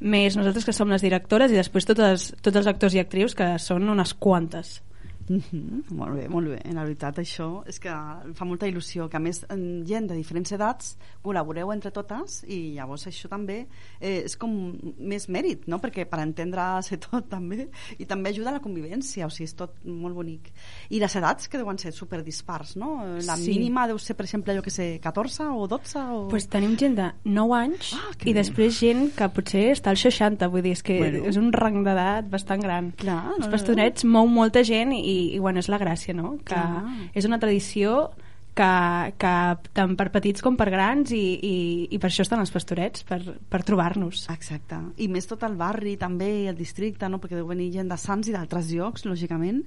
més 0.00 0.34
nosaltres 0.36 0.64
que 0.64 0.74
som 0.76 0.88
les 0.90 1.04
directores 1.04 1.52
i 1.52 1.60
després 1.60 1.86
totes, 1.92 2.30
tots 2.40 2.62
els 2.62 2.70
actors 2.70 2.96
i 2.96 3.04
actrius 3.04 3.36
que 3.36 3.52
són 3.60 3.88
unes 3.92 4.16
quantes 4.16 4.78
Mm 5.28 5.38
-hmm. 5.40 5.82
Molt 5.90 6.14
bé, 6.16 6.28
molt 6.28 6.48
bé. 6.48 6.60
La 6.74 6.82
veritat, 6.84 7.18
això 7.18 7.62
és 7.66 7.78
que 7.78 7.88
fa 8.34 8.44
molta 8.44 8.66
il·lusió, 8.66 9.08
que 9.08 9.16
a 9.16 9.20
més 9.20 9.44
en 9.48 9.84
gent 9.86 10.06
de 10.08 10.14
diferents 10.14 10.52
edats 10.52 10.96
col·laboreu 11.22 11.72
entre 11.72 11.90
totes 11.90 12.44
i 12.48 12.74
llavors 12.74 13.06
això 13.06 13.28
també 13.28 13.66
eh, 14.00 14.22
és 14.24 14.36
com 14.36 14.76
més 14.98 15.28
mèrit, 15.28 15.66
no? 15.66 15.78
Perquè 15.78 16.04
per 16.06 16.20
entendre-se 16.20 16.96
tot 17.10 17.28
també 17.28 17.68
i 17.98 18.04
també 18.06 18.30
ajuda 18.30 18.50
a 18.50 18.52
la 18.52 18.60
convivència, 18.60 19.26
o 19.26 19.30
sigui, 19.30 19.44
és 19.44 19.54
tot 19.54 19.70
molt 19.84 20.14
bonic. 20.14 20.52
I 20.90 20.98
les 21.00 21.16
edats 21.16 21.48
que 21.48 21.58
deuen 21.58 21.78
ser 21.78 21.92
super 21.92 22.22
dispars, 22.22 22.76
no? 22.76 23.04
La 23.26 23.36
Sí. 23.36 23.50
mínima 23.50 23.86
deu 23.86 23.98
ser, 23.98 24.16
per 24.16 24.24
exemple, 24.26 24.54
jo 24.54 24.62
que 24.62 24.70
sé, 24.70 24.98
14 25.02 25.44
o 25.44 25.66
12 25.66 25.98
o... 25.98 26.28
pues 26.28 26.48
tenim 26.48 26.76
gent 26.76 26.96
de 26.96 27.12
9 27.24 27.52
anys 27.54 27.94
Ah, 27.94 28.12
i 28.24 28.32
bé. 28.32 28.34
després 28.34 28.78
gent 28.80 29.10
que 29.16 29.28
potser 29.28 29.72
està 29.72 29.90
als 29.90 30.00
60 30.00 30.46
vull 30.48 30.62
dir, 30.62 30.72
és 30.72 30.82
que 30.82 30.98
Bueno. 30.98 31.24
és 31.26 31.36
un 31.36 31.52
rang 31.52 31.84
d'edat 31.84 32.28
bastant 32.30 32.60
gran 32.62 32.92
Clar, 32.92 33.24
no, 33.24 33.36
els 33.36 33.46
no, 33.46 33.50
pastorets 33.52 34.04
mou 34.04 34.26
molta 34.28 34.62
gent 34.64 34.92
i, 34.92 35.13
i 35.34 35.40
bueno, 35.42 35.62
és 35.62 35.70
la 35.72 35.80
gràcia, 35.80 36.14
no? 36.16 36.36
Que 36.44 36.54
Clar. 36.54 37.10
és 37.14 37.28
una 37.28 37.40
tradició 37.42 38.12
que, 38.54 39.14
que 39.18 39.34
tant 39.74 39.96
per 39.98 40.08
petits 40.14 40.42
com 40.44 40.56
per 40.56 40.68
grans 40.72 41.12
i, 41.14 41.22
i, 41.34 41.56
i 41.90 42.00
per 42.00 42.08
això 42.10 42.24
estan 42.24 42.42
els 42.42 42.54
pastorets, 42.54 43.04
per, 43.08 43.20
per 43.50 43.62
trobar-nos. 43.66 44.24
Exacte. 44.34 44.78
I 45.02 45.10
més 45.10 45.28
tot 45.30 45.42
el 45.46 45.58
barri 45.60 45.96
també, 46.00 46.30
i 46.44 46.48
el 46.52 46.58
districte, 46.58 47.10
no? 47.10 47.20
perquè 47.22 47.38
deu 47.40 47.50
venir 47.50 47.72
gent 47.74 47.90
de 47.90 47.98
Sants 48.00 48.30
i 48.30 48.36
d'altres 48.36 48.70
llocs, 48.72 49.06
lògicament, 49.10 49.64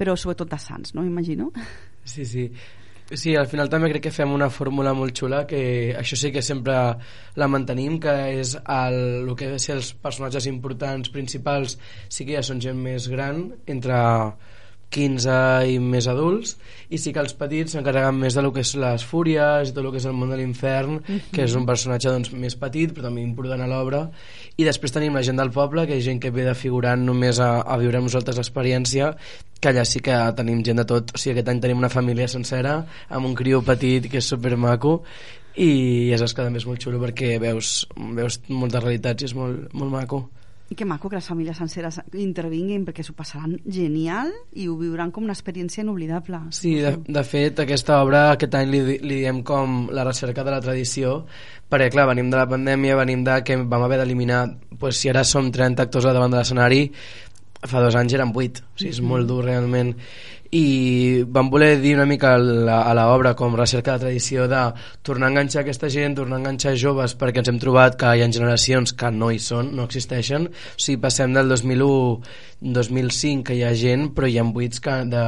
però 0.00 0.16
sobretot 0.16 0.50
de 0.50 0.60
Sants, 0.60 0.96
no? 0.96 1.04
M'imagino. 1.06 1.50
Sí, 2.04 2.24
sí. 2.24 2.48
Sí, 3.10 3.34
al 3.34 3.48
final 3.50 3.66
també 3.66 3.88
crec 3.90 4.04
que 4.04 4.12
fem 4.14 4.30
una 4.30 4.46
fórmula 4.54 4.92
molt 4.94 5.16
xula 5.18 5.40
que 5.50 5.60
això 5.98 6.14
sí 6.14 6.30
que 6.30 6.44
sempre 6.46 6.76
la 7.42 7.48
mantenim, 7.50 7.96
que 7.98 8.12
és 8.38 8.54
el, 8.60 8.98
el 9.26 9.32
que 9.34 9.48
ha 9.48 9.56
de 9.56 9.58
ser 9.58 9.74
els 9.80 9.90
personatges 9.98 10.46
importants 10.46 11.10
principals 11.10 11.74
sí 12.06 12.24
que 12.24 12.36
ja 12.38 12.44
són 12.46 12.62
gent 12.62 12.78
més 12.78 13.08
gran, 13.10 13.48
entre 13.66 13.98
15 14.90 15.34
i 15.70 15.78
més 15.82 16.08
adults 16.10 16.56
i 16.90 16.98
sí 16.98 17.12
que 17.14 17.22
els 17.22 17.34
petits 17.38 17.76
s'encarreguen 17.76 18.18
més 18.18 18.34
de 18.34 18.42
lo 18.42 18.50
que 18.54 18.64
és 18.64 18.72
les 18.80 19.04
fúries 19.06 19.70
i 19.70 19.74
tot 19.74 19.84
el 19.84 19.92
que 19.94 20.00
és 20.02 20.08
el 20.10 20.16
món 20.18 20.32
de 20.32 20.38
l'infern 20.40 20.98
que 21.30 21.44
és 21.46 21.54
un 21.58 21.66
personatge 21.68 22.10
doncs, 22.10 22.32
més 22.34 22.56
petit 22.58 22.90
però 22.94 23.06
també 23.06 23.22
important 23.22 23.62
a 23.62 23.68
l'obra. 23.70 24.02
I 24.58 24.66
després 24.66 24.94
tenim 24.94 25.14
la 25.14 25.22
gent 25.26 25.38
del 25.38 25.52
poble 25.54 25.86
que 25.86 25.98
és 25.98 26.04
gent 26.04 26.20
que 26.22 26.32
ve 26.34 26.46
de 26.48 26.56
figurant 26.58 27.04
només 27.06 27.38
a, 27.38 27.60
a 27.62 27.78
viure 27.80 28.00
amb 28.00 28.10
nosaltres 28.10 28.40
l'experiència 28.40 29.12
que 29.60 29.70
allà 29.70 29.84
sí 29.84 30.02
que 30.02 30.16
tenim 30.36 30.64
gent 30.66 30.82
de 30.82 30.86
tot. 30.88 31.14
O 31.14 31.20
sigui 31.20 31.36
aquest 31.36 31.52
any 31.52 31.62
tenim 31.62 31.78
una 31.78 31.92
família 31.92 32.28
sencera 32.32 32.80
amb 33.08 33.30
un 33.30 33.36
criu 33.38 33.62
petit 33.62 34.10
que 34.10 34.18
és 34.18 34.32
supermaco 34.34 34.98
i 35.60 36.10
és 36.14 36.34
que 36.34 36.42
també 36.42 36.58
és 36.58 36.66
molt 36.66 36.82
xulo 36.82 37.00
perquè 37.02 37.38
veus, 37.42 37.86
veus 38.16 38.40
moltes 38.48 38.82
realitats 38.82 39.22
i 39.22 39.30
és 39.30 39.38
molt, 39.38 39.70
molt 39.74 39.94
maco 39.94 40.24
I 40.70 40.76
que 40.78 40.86
maco 40.86 41.08
que 41.10 41.18
les 41.18 41.26
famílies 41.26 41.58
senceres 41.58 41.96
intervinguin 42.14 42.84
perquè 42.86 43.02
s'ho 43.02 43.16
passaran 43.18 43.56
genial 43.66 44.30
i 44.54 44.68
ho 44.70 44.76
viuran 44.78 45.10
com 45.10 45.26
una 45.26 45.34
experiència 45.34 45.82
inoblidable. 45.82 46.38
Sí, 46.54 46.76
de, 46.78 46.92
de 47.02 47.24
fet, 47.26 47.58
aquesta 47.64 47.98
obra 48.04 48.28
aquest 48.36 48.54
any 48.54 48.70
li, 48.70 48.82
li 49.02 49.16
diem 49.24 49.42
com 49.46 49.88
la 49.90 50.06
recerca 50.06 50.44
de 50.46 50.54
la 50.54 50.60
tradició, 50.62 51.24
perquè, 51.70 51.90
clar, 51.90 52.06
venim 52.12 52.30
de 52.30 52.38
la 52.38 52.46
pandèmia, 52.50 53.00
venim 53.02 53.26
de 53.26 53.40
que 53.42 53.58
vam 53.58 53.82
haver 53.82 53.98
d'eliminar, 53.98 54.44
pues, 54.78 55.02
si 55.02 55.10
ara 55.10 55.26
som 55.26 55.50
30 55.50 55.88
actors 55.88 56.06
davant 56.06 56.30
de 56.30 56.38
l'escenari, 56.38 56.84
fa 57.66 57.82
dos 57.82 57.98
anys 57.98 58.14
eren 58.16 58.30
8, 58.30 58.62
o 58.62 58.78
sigui, 58.78 58.94
és 58.94 59.02
molt 59.04 59.26
dur 59.28 59.42
realment. 59.44 59.96
I 60.50 61.22
vam 61.30 61.46
voler 61.46 61.76
dir 61.78 61.92
una 61.94 62.08
mica 62.10 62.32
a 62.34 62.94
l'obra 62.98 63.36
com 63.38 63.54
recerca 63.54 63.94
de 63.94 64.02
tradició 64.06 64.48
de 64.50 64.62
tornar 65.06 65.28
a 65.28 65.30
enganxar 65.30 65.60
aquesta 65.62 65.90
gent, 65.94 66.16
tornar 66.18 66.40
a 66.40 66.42
enganxar 66.42 66.72
joves, 66.74 67.14
perquè 67.14 67.38
ens 67.44 67.50
hem 67.52 67.60
trobat 67.62 67.94
que 68.00 68.10
hi 68.16 68.24
ha 68.24 68.30
generacions 68.34 68.90
que 68.98 69.12
no 69.14 69.30
hi 69.30 69.38
són, 69.38 69.70
no 69.78 69.86
existeixen. 69.86 70.48
O 70.50 70.82
sigui, 70.82 70.98
passem 71.04 71.36
del 71.38 71.54
2001 71.54 72.26
2005 72.60 73.46
que 73.46 73.60
hi 73.60 73.62
ha 73.62 73.70
gent, 73.78 74.10
però 74.16 74.26
hi 74.26 74.40
ha 74.40 74.48
buits 74.56 74.82
que 74.82 74.98
de, 75.12 75.24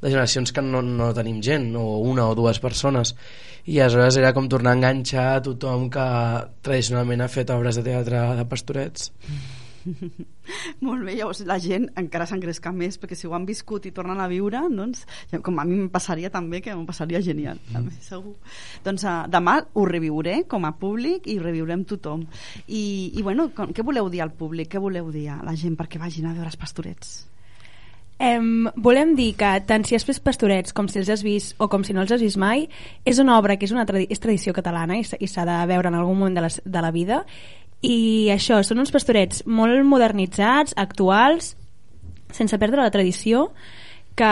de 0.00 0.08
generacions 0.08 0.56
que 0.56 0.64
no, 0.64 0.80
no 0.80 1.12
tenim 1.12 1.44
gent, 1.44 1.68
o 1.76 2.00
una 2.00 2.30
o 2.32 2.34
dues 2.38 2.64
persones. 2.64 3.14
I 3.68 3.82
aleshores 3.84 4.16
era 4.16 4.32
com 4.32 4.48
tornar 4.48 4.72
a 4.72 4.80
enganxar 4.80 5.28
a 5.36 5.40
tothom 5.44 5.90
que 5.92 6.08
tradicionalment 6.64 7.20
ha 7.20 7.28
fet 7.28 7.52
obres 7.52 7.76
de 7.76 7.84
teatre 7.90 8.24
de 8.40 8.48
pastorets. 8.48 9.12
Molt 10.84 11.04
bé, 11.06 11.14
llavors 11.18 11.42
la 11.48 11.58
gent 11.62 11.88
encara 12.00 12.26
s'engresca 12.28 12.72
més 12.74 12.98
perquè 13.00 13.16
si 13.18 13.28
ho 13.28 13.34
han 13.36 13.46
viscut 13.48 13.86
i 13.88 13.92
tornen 13.94 14.20
a 14.20 14.28
viure 14.30 14.60
doncs, 14.72 15.04
ja, 15.30 15.40
com 15.44 15.58
a 15.60 15.66
mi 15.68 15.78
em 15.78 15.88
passaria 15.92 16.32
també 16.34 16.62
que 16.64 16.74
em 16.74 16.84
passaria 16.88 17.22
genial, 17.24 17.60
també, 17.72 17.94
segur. 18.04 18.36
Doncs 18.84 19.06
uh, 19.06 19.16
demà 19.30 19.58
ho 19.74 19.86
reviuré 19.88 20.42
com 20.50 20.66
a 20.68 20.74
públic 20.78 21.28
i 21.28 21.38
ho 21.38 21.46
reviurem 21.46 21.86
tothom. 21.88 22.26
I, 22.66 22.84
i 23.14 23.24
bueno, 23.24 23.50
com, 23.56 23.72
què 23.74 23.86
voleu 23.86 24.10
dir 24.12 24.22
al 24.24 24.34
públic? 24.36 24.72
Què 24.74 24.82
voleu 24.82 25.10
dir 25.14 25.28
a 25.32 25.40
la 25.46 25.56
gent 25.58 25.78
perquè 25.78 26.00
vagin 26.00 26.28
a 26.28 26.36
veure 26.36 26.50
els 26.50 26.60
pastorets? 26.60 27.18
Em, 28.18 28.66
volem 28.74 29.12
dir 29.14 29.30
que 29.38 29.48
tant 29.62 29.84
si 29.86 29.94
has 29.94 30.02
fet 30.02 30.18
pastorets 30.26 30.74
com 30.74 30.88
si 30.90 30.98
els 30.98 31.10
has 31.12 31.22
vist 31.22 31.54
o 31.62 31.68
com 31.70 31.84
si 31.86 31.94
no 31.94 32.02
els 32.02 32.10
has 32.10 32.22
vist 32.24 32.40
mai, 32.40 32.64
és 33.06 33.20
una 33.22 33.36
obra 33.38 33.54
que 33.56 33.68
és 33.68 33.74
una 33.74 33.86
tradi 33.86 34.08
és 34.10 34.18
tradició 34.18 34.54
catalana 34.56 34.96
i 34.98 35.04
s'ha 35.06 35.20
i 35.22 35.28
s'ha 35.30 35.44
de 35.46 35.58
veure 35.70 35.92
en 35.92 35.98
algun 36.00 36.18
moment 36.18 36.34
de 36.34 36.42
la, 36.42 36.50
de 36.50 36.82
la 36.82 36.90
vida 36.90 37.20
i 37.82 38.28
això, 38.34 38.62
són 38.66 38.82
uns 38.82 38.90
pastorets 38.94 39.44
molt 39.46 39.84
modernitzats, 39.86 40.74
actuals, 40.76 41.54
sense 42.34 42.58
perdre 42.58 42.82
la 42.82 42.92
tradició, 42.94 43.48
que 44.18 44.30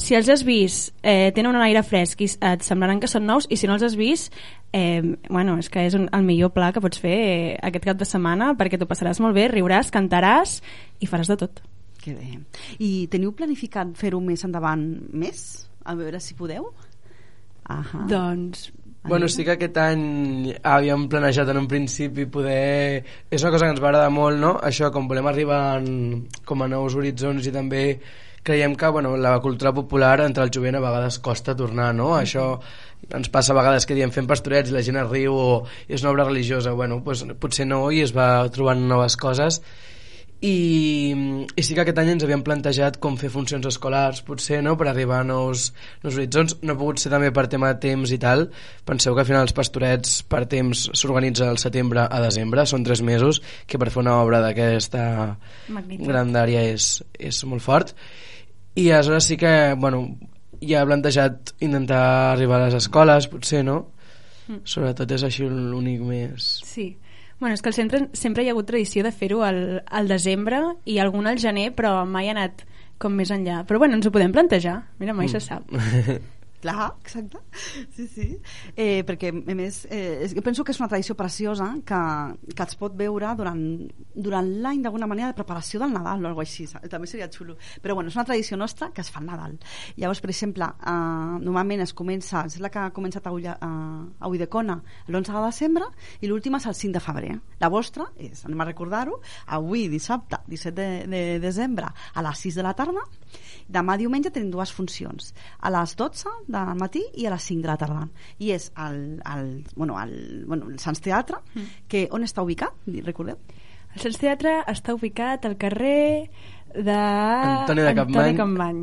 si 0.00 0.16
els 0.16 0.30
has 0.32 0.42
vist 0.48 0.94
eh, 1.02 1.28
tenen 1.36 1.52
un 1.52 1.60
aire 1.60 1.82
fresc 1.84 2.22
i 2.24 2.28
et 2.48 2.64
semblaran 2.64 3.02
que 3.02 3.10
són 3.10 3.26
nous 3.28 3.44
i 3.52 3.58
si 3.60 3.68
no 3.68 3.74
els 3.76 3.84
has 3.84 3.96
vist 3.98 4.32
eh, 4.72 5.02
bueno, 5.28 5.58
és 5.60 5.68
que 5.68 5.84
és 5.84 5.96
un, 5.98 6.06
el 6.16 6.24
millor 6.24 6.54
pla 6.54 6.70
que 6.72 6.80
pots 6.80 7.02
fer 7.02 7.16
eh, 7.18 7.52
aquest 7.68 7.84
cap 7.84 8.00
de 8.00 8.08
setmana 8.08 8.54
perquè 8.56 8.80
t'ho 8.80 8.88
passaràs 8.88 9.20
molt 9.20 9.36
bé, 9.36 9.50
riuràs, 9.52 9.92
cantaràs 9.92 10.62
i 11.04 11.10
faràs 11.10 11.28
de 11.34 11.36
tot. 11.44 11.60
Que 12.00 12.14
bé. 12.16 12.38
I 12.80 12.90
teniu 13.12 13.34
planificat 13.36 13.92
fer-ho 13.98 14.22
més 14.24 14.46
endavant 14.48 14.86
més? 15.12 15.44
A 15.84 15.94
veure 15.98 16.20
si 16.22 16.36
podeu? 16.38 16.70
Ahà. 17.68 18.06
Doncs 18.08 18.70
Bueno, 19.08 19.28
sí 19.28 19.44
que 19.46 19.54
aquest 19.54 19.76
any 19.78 20.00
havíem 20.66 21.04
planejat 21.06 21.52
en 21.52 21.60
un 21.60 21.68
principi 21.70 22.24
poder... 22.26 23.04
És 23.30 23.44
una 23.44 23.52
cosa 23.54 23.68
que 23.68 23.76
ens 23.76 23.82
va 23.82 23.92
agradar 23.92 24.10
molt, 24.10 24.40
no? 24.42 24.56
Això, 24.66 24.88
com 24.90 25.06
volem 25.06 25.28
arribar 25.30 25.60
en, 25.78 26.24
com 26.42 26.64
a 26.64 26.66
nous 26.72 26.96
horitzons 26.98 27.46
i 27.46 27.52
també 27.54 27.84
creiem 28.46 28.74
que 28.74 28.90
bueno, 28.90 29.14
la 29.16 29.36
cultura 29.44 29.72
popular 29.74 30.24
entre 30.24 30.42
el 30.42 30.50
jovent 30.54 30.78
a 30.78 30.82
vegades 30.82 31.20
costa 31.22 31.54
tornar, 31.54 31.92
no? 31.94 32.16
Això 32.18 32.48
ens 33.14 33.30
passa 33.30 33.54
a 33.54 33.58
vegades 33.60 33.86
que 33.86 33.94
diem 33.94 34.10
fem 34.10 34.26
pastorets 34.26 34.70
i 34.70 34.74
la 34.74 34.82
gent 34.82 34.98
es 34.98 35.08
riu 35.10 35.38
o 35.38 35.48
és 35.86 36.02
una 36.02 36.10
obra 36.10 36.26
religiosa, 36.26 36.74
bueno, 36.74 36.98
pues, 37.06 37.22
potser 37.38 37.70
no 37.70 37.84
i 37.94 38.02
es 38.02 38.14
va 38.16 38.48
trobant 38.50 38.88
noves 38.90 39.14
coses 39.22 39.62
i, 40.44 41.14
i 41.56 41.62
sí 41.64 41.72
que 41.72 41.80
aquest 41.80 41.96
any 42.02 42.10
ens 42.12 42.24
havíem 42.26 42.42
plantejat 42.44 42.98
com 43.00 43.14
fer 43.16 43.30
funcions 43.32 43.64
escolars 43.70 44.20
potser 44.26 44.58
no? 44.64 44.74
per 44.76 44.90
arribar 44.90 45.22
a 45.22 45.24
nous, 45.24 45.70
nous 46.02 46.18
horitzons 46.18 46.58
no 46.60 46.74
ha 46.74 46.76
pogut 46.76 47.00
ser 47.00 47.12
també 47.14 47.30
per 47.32 47.46
tema 47.48 47.70
de 47.72 47.80
temps 47.80 48.12
i 48.12 48.18
tal 48.20 48.44
penseu 48.88 49.16
que 49.16 49.24
al 49.24 49.28
final 49.28 49.46
els 49.46 49.56
pastorets 49.56 50.18
per 50.28 50.44
temps 50.50 50.90
s'organitza 50.92 51.48
del 51.48 51.60
setembre 51.62 52.04
a 52.04 52.20
desembre 52.20 52.66
són 52.68 52.84
tres 52.84 53.00
mesos 53.00 53.40
que 53.66 53.80
per 53.80 53.88
fer 53.94 54.02
una 54.04 54.18
obra 54.20 54.42
d'aquesta 54.44 55.06
grandària 56.04 56.66
és, 56.68 57.00
és 57.16 57.40
molt 57.48 57.64
fort 57.64 57.96
i 58.76 58.90
aleshores 58.90 59.32
sí 59.32 59.40
que 59.40 59.72
bueno, 59.80 60.04
ja 60.60 60.84
he 60.84 60.90
plantejat 60.92 61.56
intentar 61.64 62.04
arribar 62.34 62.60
a 62.60 62.66
les 62.66 62.76
escoles 62.82 63.30
potser 63.32 63.64
no? 63.64 63.86
Mm. 64.46 64.62
sobretot 64.68 65.16
és 65.16 65.24
així 65.26 65.48
l'únic 65.48 66.04
més 66.04 66.60
Sí. 66.68 66.90
Bueno, 67.38 67.54
és 67.54 67.60
que 67.60 67.68
al 67.68 67.76
centre 67.76 68.06
sempre 68.16 68.44
hi 68.44 68.48
ha 68.48 68.54
hagut 68.56 68.68
tradició 68.70 69.04
de 69.04 69.12
fer-ho 69.12 69.42
al, 69.44 69.60
al 69.84 70.08
desembre 70.08 70.62
i 70.88 70.96
algun 71.02 71.28
al 71.28 71.40
gener, 71.42 71.68
però 71.76 71.98
mai 72.08 72.30
ha 72.30 72.36
anat 72.36 72.64
com 73.02 73.12
més 73.12 73.32
enllà. 73.34 73.62
Però 73.68 73.80
bueno, 73.82 73.98
ens 73.98 74.08
ho 74.08 74.14
podem 74.14 74.32
plantejar. 74.32 74.78
Mira, 75.02 75.12
mai 75.12 75.28
mm. 75.28 75.34
se 75.36 75.44
sap. 75.44 75.68
Clar, 76.66 76.96
exacte. 77.00 77.38
Sí, 77.94 78.08
sí. 78.08 78.24
Eh, 78.74 79.04
perquè, 79.06 79.30
a 79.30 79.54
més, 79.54 79.84
eh, 79.88 80.26
jo 80.34 80.42
penso 80.42 80.64
que 80.66 80.72
és 80.74 80.80
una 80.80 80.88
tradició 80.90 81.14
preciosa 81.14 81.68
que, 81.86 82.00
que 82.50 82.64
es 82.64 82.74
pot 82.80 82.96
veure 82.98 83.30
durant, 83.38 83.60
durant 84.14 84.48
l'any 84.64 84.82
d'alguna 84.82 85.06
manera 85.06 85.28
de 85.30 85.36
preparació 85.38 85.78
del 85.78 85.94
Nadal 85.94 86.24
o 86.24 86.30
alguna 86.32 86.42
així. 86.42 86.66
saps? 86.66 86.90
També 86.90 87.06
seria 87.06 87.30
xulo. 87.30 87.54
Però 87.84 87.94
bueno, 87.94 88.10
és 88.10 88.18
una 88.18 88.26
tradició 88.26 88.58
nostra 88.58 88.90
que 88.90 89.04
es 89.04 89.12
fa 89.14 89.22
al 89.22 89.28
Nadal. 89.30 89.54
Llavors, 89.94 90.20
per 90.24 90.32
exemple, 90.34 90.66
eh, 90.66 91.38
normalment 91.46 91.86
es 91.86 91.94
comença, 91.94 92.42
és 92.50 92.58
la 92.58 92.72
que 92.74 92.82
ha 92.82 92.90
començat 92.96 93.30
a, 93.30 93.36
Ulla, 93.36 93.54
a, 93.62 93.70
a 94.18 94.32
Uidecona 94.32 94.80
l'11 95.06 95.36
de 95.36 95.44
desembre 95.46 95.90
i 96.18 96.26
l'última 96.26 96.58
és 96.58 96.66
el 96.66 96.74
5 96.74 96.98
de 96.98 97.04
febrer. 97.06 97.34
La 97.62 97.70
vostra 97.70 98.08
és, 98.18 98.42
anem 98.42 98.66
a 98.66 98.70
recordar-ho, 98.72 99.20
avui, 99.54 99.86
dissabte, 99.92 100.42
17 100.50 100.74
de, 100.82 100.90
de 101.14 101.22
desembre, 101.38 101.94
a 101.94 102.26
les 102.26 102.42
6 102.48 102.58
de 102.58 102.66
la 102.66 102.74
tarda, 102.74 103.06
Demà 103.68 103.96
diumenge 103.98 104.30
tenim 104.30 104.50
dues 104.52 104.70
funcions, 104.72 105.32
a 105.58 105.72
les 105.74 105.94
12 105.98 106.32
del 106.46 106.74
matí 106.78 107.02
i 107.18 107.26
a 107.26 107.32
les 107.34 107.46
5 107.50 107.64
de 107.64 107.70
la 107.72 107.78
tarda. 107.80 108.04
I 108.38 108.52
és 108.54 108.70
al, 108.74 109.20
al, 109.24 109.48
bueno, 109.74 109.98
al, 109.98 110.44
bueno, 110.46 110.70
el 110.70 110.78
Sants 110.78 111.02
Teatre, 111.02 111.42
que 111.88 112.06
on 112.14 112.26
està 112.26 112.44
ubicat? 112.46 112.76
Recordeu? 113.06 113.40
El 113.96 114.02
Sants 114.02 114.20
Teatre 114.22 114.60
està 114.70 114.94
ubicat 114.94 115.46
al 115.48 115.56
carrer 115.58 116.28
de... 116.84 116.92
Antoni 116.92 117.82
de 117.82 117.94
Capmany. 117.94 118.36
Capmany. 118.36 118.82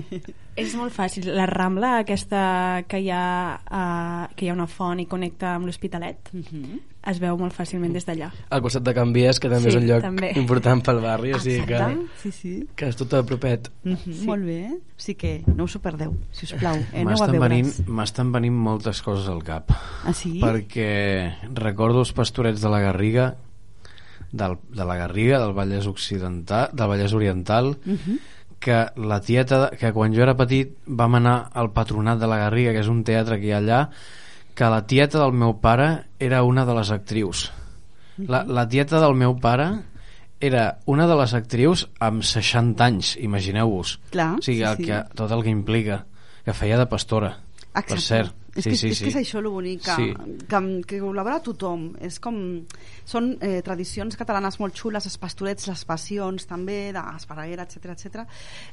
és 0.60 0.74
molt 0.76 0.92
fàcil. 0.92 1.30
La 1.34 1.46
Rambla, 1.48 1.98
aquesta 2.04 2.84
que 2.90 3.00
hi 3.00 3.10
ha, 3.14 3.24
uh, 3.64 4.34
que 4.36 4.44
hi 4.46 4.50
ha 4.50 4.56
una 4.56 4.66
font 4.68 5.00
i 5.00 5.06
connecta 5.08 5.54
amb 5.56 5.68
l'Hospitalet, 5.68 6.30
es 7.10 7.20
veu 7.22 7.38
molt 7.40 7.54
fàcilment 7.56 7.94
des 7.96 8.04
d'allà. 8.04 8.28
al 8.50 8.60
costat 8.60 8.84
de 8.84 8.92
Can 8.94 9.12
Vies, 9.16 9.40
que 9.40 9.48
també 9.48 9.70
Sí, 9.70 9.76
és 9.76 9.80
un 9.80 9.86
lloc 9.88 10.02
també. 10.04 10.32
important 10.36 10.82
pel 10.84 11.00
barri, 11.00 11.32
o 11.32 11.40
sigui 11.40 11.64
que. 11.66 11.80
Sí, 12.20 12.30
sí. 12.30 12.54
que 12.76 12.88
és 12.92 12.96
tot 12.96 13.14
a 13.14 13.22
propet. 13.24 13.70
Mm 13.84 13.94
-hmm. 13.94 14.12
sí. 14.12 14.26
Molt 14.26 14.44
bé, 14.44 14.62
o 14.74 15.00
sigui 15.00 15.16
que 15.16 15.42
no 15.56 15.64
us 15.64 15.76
ho 15.76 15.80
perdeu, 15.80 16.14
si 16.30 16.44
us 16.44 16.52
plau. 16.54 16.76
Eh, 16.92 17.04
M'estan 17.04 17.32
veure's. 17.32 17.48
venint, 17.48 17.88
m'estan 17.88 18.32
venint 18.32 18.54
moltes 18.54 19.00
coses 19.02 19.28
al 19.28 19.42
cap. 19.42 19.70
Ah, 20.04 20.12
sí? 20.12 20.40
Perquè 20.40 21.32
recordo 21.54 22.00
els 22.00 22.12
pastorets 22.12 22.60
de 22.60 22.68
la 22.68 22.80
Garriga, 22.80 23.36
del, 24.32 24.58
de 24.68 24.84
la 24.84 24.96
Garriga, 24.96 25.38
del 25.38 25.52
Vallès 25.52 25.86
Occidental, 25.86 26.70
del 26.72 26.88
Vallès 26.88 27.12
Oriental, 27.12 27.76
Uh 27.86 27.96
-huh. 27.96 28.18
que 28.60 28.86
la 28.96 29.20
tieta, 29.20 29.70
que 29.70 29.92
quan 29.92 30.12
jo 30.14 30.22
era 30.22 30.36
petit 30.36 30.76
vam 30.86 31.14
anar 31.14 31.48
al 31.54 31.72
Patronat 31.72 32.18
de 32.18 32.26
la 32.26 32.36
Garriga, 32.36 32.72
que 32.72 32.80
és 32.80 32.88
un 32.88 33.02
teatre 33.04 33.40
que 33.40 33.46
hi 33.46 33.52
ha 33.52 33.58
allà, 33.58 33.88
que 34.54 34.64
la 34.68 34.86
tieta 34.86 35.18
del 35.18 35.32
meu 35.32 35.60
pare 35.60 36.04
era 36.18 36.42
una 36.42 36.66
de 36.66 36.74
les 36.74 36.90
actrius. 36.90 37.50
La, 38.18 38.44
la 38.44 38.68
tieta 38.68 39.00
del 39.00 39.14
meu 39.14 39.38
pare 39.40 39.70
era 40.40 40.78
una 40.84 41.06
de 41.06 41.16
les 41.16 41.32
actrius 41.34 41.88
amb 42.00 42.22
60 42.22 42.84
anys, 42.84 43.16
imagineu-vos. 43.16 43.98
O 44.38 44.42
sigui, 44.42 44.58
sí, 44.58 44.62
el 44.62 44.76
sí. 44.76 44.84
que, 44.84 45.02
tot 45.14 45.30
el 45.32 45.42
que 45.42 45.50
implica, 45.50 46.04
que 46.44 46.52
feia 46.52 46.78
de 46.78 46.86
pastora, 46.86 47.38
per 47.72 47.98
Exacte. 47.98 48.06
cert. 48.06 48.36
És, 48.50 48.64
sí, 48.64 48.70
que, 48.70 48.76
sí, 48.76 48.88
és 48.90 48.98
sí. 48.98 49.04
que 49.04 49.10
és 49.12 49.16
això 49.20 49.38
el 49.38 49.46
bonic, 49.46 49.84
que, 49.84 49.94
Sí. 49.94 50.36
que, 50.50 50.60
que 50.86 50.98
col·labora 50.98 51.38
tothom. 51.42 51.92
És 52.02 52.18
com... 52.18 52.36
Són 53.06 53.36
eh, 53.42 53.60
tradicions 53.62 54.16
catalanes 54.18 54.58
molt 54.58 54.74
xules, 54.74 55.06
els 55.06 55.18
pastorets, 55.22 55.68
les 55.70 55.84
passions 55.86 56.46
també, 56.50 56.90
d'Esparreguera, 56.94 57.66
etc 57.68 57.92
etc. 57.94 58.24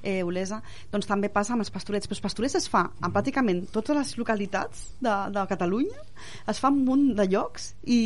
Eh, 0.01 0.23
Olesa. 0.25 0.62
Doncs 0.91 1.05
també 1.10 1.29
passa 1.29 1.53
amb 1.53 1.62
els 1.62 1.69
pastorets. 1.73 2.10
Però 2.10 2.17
els 2.17 2.25
pastorets 2.25 2.57
es 2.57 2.67
fa 2.73 2.88
en 2.89 3.13
pràcticament 3.13 3.67
totes 3.73 3.97
les 3.97 4.15
localitats 4.17 4.88
de, 4.99 5.13
de 5.33 5.45
Catalunya, 5.53 6.01
es 6.49 6.62
fa 6.62 6.73
en 6.73 6.81
un 6.81 6.86
munt 6.88 7.05
de 7.17 7.27
llocs 7.29 7.71
i, 7.86 7.99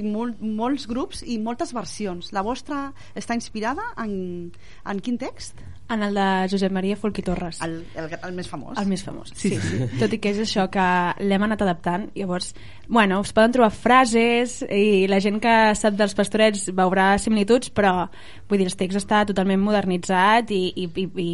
i 0.00 0.02
molt, 0.02 0.42
molts 0.42 0.88
grups 0.90 1.22
i 1.22 1.38
moltes 1.38 1.72
versions. 1.74 2.32
La 2.34 2.42
vostra 2.42 2.88
està 3.14 3.38
inspirada 3.38 3.92
en, 4.02 4.50
en 4.86 5.02
quin 5.02 5.18
text? 5.22 5.62
En 5.92 6.02
el 6.06 6.16
de 6.16 6.26
Josep 6.50 6.72
Maria 6.72 6.96
Folch 6.96 7.20
i 7.20 7.24
Torres. 7.26 7.60
El, 7.64 7.82
el, 8.00 8.08
el 8.16 8.32
més 8.36 8.48
famós. 8.48 8.78
El 8.80 8.88
més 8.88 9.02
famós, 9.04 9.32
sí, 9.36 9.52
sí. 9.52 9.60
sí. 9.60 9.88
Tot 10.00 10.14
i 10.16 10.20
que 10.22 10.32
és 10.32 10.40
això 10.44 10.66
que 10.72 10.86
l'hem 11.20 11.44
anat 11.44 11.64
adaptant. 11.66 12.08
Llavors, 12.16 12.52
bueno, 12.88 13.20
us 13.20 13.34
poden 13.36 13.52
trobar 13.56 13.70
frases 13.74 14.62
i 14.72 15.04
la 15.10 15.20
gent 15.24 15.40
que 15.42 15.56
sap 15.78 15.98
dels 15.98 16.16
pastorets 16.16 16.70
veurà 16.72 17.12
similituds, 17.20 17.72
però 17.76 18.08
vull 18.48 18.62
dir, 18.62 18.70
el 18.70 18.78
text 18.78 19.02
està 19.02 19.22
totalment 19.28 19.60
modernitzat 19.60 20.50
i, 20.56 20.64
i, 20.80 20.88
i, 20.88 21.06
i 21.26 21.30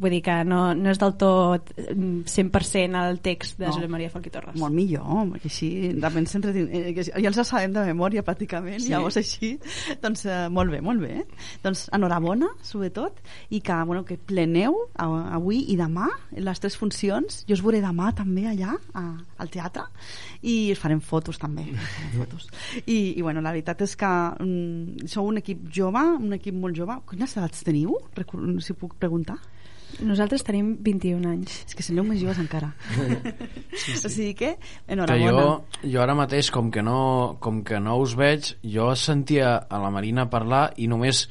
vull 0.00 0.14
dir 0.14 0.22
que 0.24 0.34
no, 0.48 0.60
no 0.74 0.90
és 0.92 0.98
del 1.00 1.12
tot 1.20 1.70
mm, 1.76 2.22
100% 2.24 3.00
el 3.04 3.18
text 3.24 3.58
de 3.60 3.66
No. 3.68 3.74
Josep 3.76 3.90
Maria 3.92 4.10
Folch 4.12 4.26
i 4.30 4.32
Torres. 4.32 4.56
Molt 4.60 4.74
millor, 4.74 5.26
perquè 5.34 5.50
així 5.50 5.70
ben 6.00 6.26
s'entretin- 6.26 6.70
eh, 6.72 6.94
que 6.96 7.04
ja 7.04 7.28
els 7.28 7.40
sabem 7.46 7.74
de 7.74 7.84
memòria 7.90 8.24
pràcticament, 8.24 8.80
sí. 8.80 8.88
Llavors 8.94 9.18
així, 9.20 9.52
doncs 10.02 10.24
eh, 10.26 10.48
molt 10.48 10.72
bé, 10.72 10.80
molt 10.80 11.00
bé. 11.04 11.26
Doncs 11.62 11.86
enhorabona, 11.92 12.48
sobretot, 12.64 13.20
i 13.50 13.60
que, 13.60 13.76
bueno, 13.84 14.04
que 14.08 14.16
pleneu 14.16 14.74
avui 14.96 15.66
i 15.72 15.76
demà 15.76 16.08
les 16.32 16.60
tres 16.64 16.76
funcions. 16.80 17.42
Jo 17.48 17.58
us 17.58 17.62
veuré 17.64 17.82
demà 17.84 18.10
també 18.16 18.46
allà, 18.50 18.74
a, 18.96 19.04
al 19.38 19.52
teatre, 19.52 19.84
i 20.42 20.72
us 20.72 20.80
farem 20.80 21.00
fotos 21.04 21.38
també. 21.38 21.66
farem 21.76 22.16
fotos. 22.24 22.48
I, 22.86 23.18
I, 23.18 23.22
bueno, 23.22 23.40
la 23.44 23.52
veritat 23.52 23.84
és 23.84 23.94
que 24.00 24.08
mm, 24.40 25.06
sou 25.12 25.28
un 25.28 25.38
equip 25.44 25.68
jove, 25.70 26.02
un 26.18 26.32
equip 26.40 26.56
molt 26.56 26.76
jove. 26.78 26.96
Quines 27.10 27.36
edats 27.36 27.64
teniu, 27.66 27.96
si 28.64 28.72
puc 28.78 28.96
preguntar? 29.00 29.36
Nosaltres 30.06 30.44
tenim 30.46 30.72
21 30.84 31.28
anys. 31.30 31.60
És 31.68 31.76
que 31.76 31.84
sembleu 31.84 32.06
més 32.08 32.20
joves 32.22 32.40
encara. 32.42 32.70
sí, 33.82 33.96
sí. 33.96 34.06
O 34.06 34.10
sigui 34.10 34.34
que, 34.38 34.54
que 34.60 34.94
enhorabona. 34.94 35.44
jo, 35.44 35.90
jo 35.94 36.02
ara 36.02 36.16
mateix, 36.18 36.50
com 36.54 36.70
que, 36.72 36.84
no, 36.86 37.36
com 37.42 37.62
que 37.66 37.80
no 37.82 37.98
us 38.00 38.16
veig, 38.18 38.54
jo 38.62 38.90
sentia 38.96 39.56
a 39.60 39.82
la 39.82 39.92
Marina 39.94 40.28
parlar 40.32 40.70
i 40.80 40.88
només, 40.90 41.26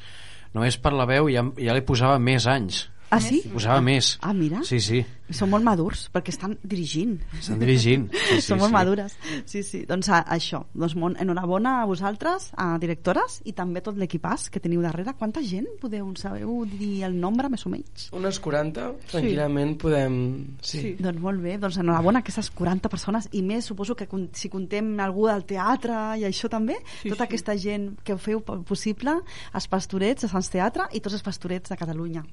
només 0.54 0.78
per 0.82 0.94
la 0.96 1.08
veu 1.10 1.30
ja, 1.32 1.46
ja 1.58 1.76
li 1.76 1.84
posava 1.86 2.20
més 2.22 2.46
anys. 2.50 2.84
Ah, 3.10 3.18
sí? 3.20 3.40
Li 3.44 3.50
posava 3.50 3.80
més. 3.82 4.12
Ah, 4.22 4.32
mira. 4.32 4.60
Sí, 4.64 4.78
sí, 4.80 5.00
Són 5.30 5.46
molt 5.50 5.62
madurs, 5.62 6.08
perquè 6.10 6.32
estan 6.32 6.56
dirigint. 6.66 7.12
estan 7.38 7.60
dirigint. 7.60 8.08
Sí, 8.10 8.36
sí, 8.40 8.46
Són 8.48 8.58
molt 8.58 8.70
sí. 8.70 8.74
madures. 8.74 9.12
Sí, 9.46 9.60
sí. 9.62 9.80
Doncs 9.86 10.08
a, 10.10 10.24
això. 10.34 10.64
Doncs 10.74 10.96
molt, 10.98 11.20
enhorabona 11.22 11.76
a 11.82 11.84
vosaltres, 11.86 12.48
a 12.58 12.72
directores, 12.82 13.36
i 13.46 13.52
també 13.54 13.78
a 13.78 13.84
tot 13.86 13.98
l'equipàs 13.98 14.48
que 14.50 14.58
teniu 14.62 14.82
darrere. 14.82 15.14
Quanta 15.18 15.42
gent? 15.46 15.68
Podeu, 15.82 16.08
sabeu 16.18 16.64
dir 16.66 17.04
el 17.06 17.14
nombre, 17.20 17.46
més 17.50 17.62
o 17.66 17.70
menys? 17.70 18.08
Unes 18.18 18.40
40, 18.42 18.88
tranquil·lament 19.12 19.76
podem... 19.78 20.16
Sí. 20.62 20.80
sí. 20.80 20.92
Doncs 20.98 21.22
molt 21.22 21.42
bé, 21.42 21.56
doncs 21.62 21.78
enhorabona 21.78 22.18
a 22.18 22.26
aquestes 22.26 22.50
40 22.50 22.90
persones 22.90 23.30
i 23.30 23.42
més, 23.46 23.66
suposo 23.70 23.94
que 23.94 24.08
si 24.34 24.50
contem 24.50 24.96
algú 25.02 25.28
del 25.30 25.46
teatre 25.46 26.16
i 26.18 26.26
això 26.26 26.50
també, 26.50 26.80
sí, 27.02 27.08
tota 27.10 27.22
sí. 27.22 27.28
aquesta 27.30 27.54
gent 27.58 27.92
que 28.02 28.14
ho 28.14 28.18
feu 28.18 28.42
po- 28.42 28.58
possible, 28.66 29.14
els 29.54 29.70
pastorets 29.70 30.26
de 30.26 30.32
Sants 30.34 30.50
Teatre 30.50 30.90
i 30.90 30.98
tots 31.00 31.14
els 31.20 31.22
pastorets 31.26 31.70
de 31.70 31.78
Catalunya. 31.78 32.26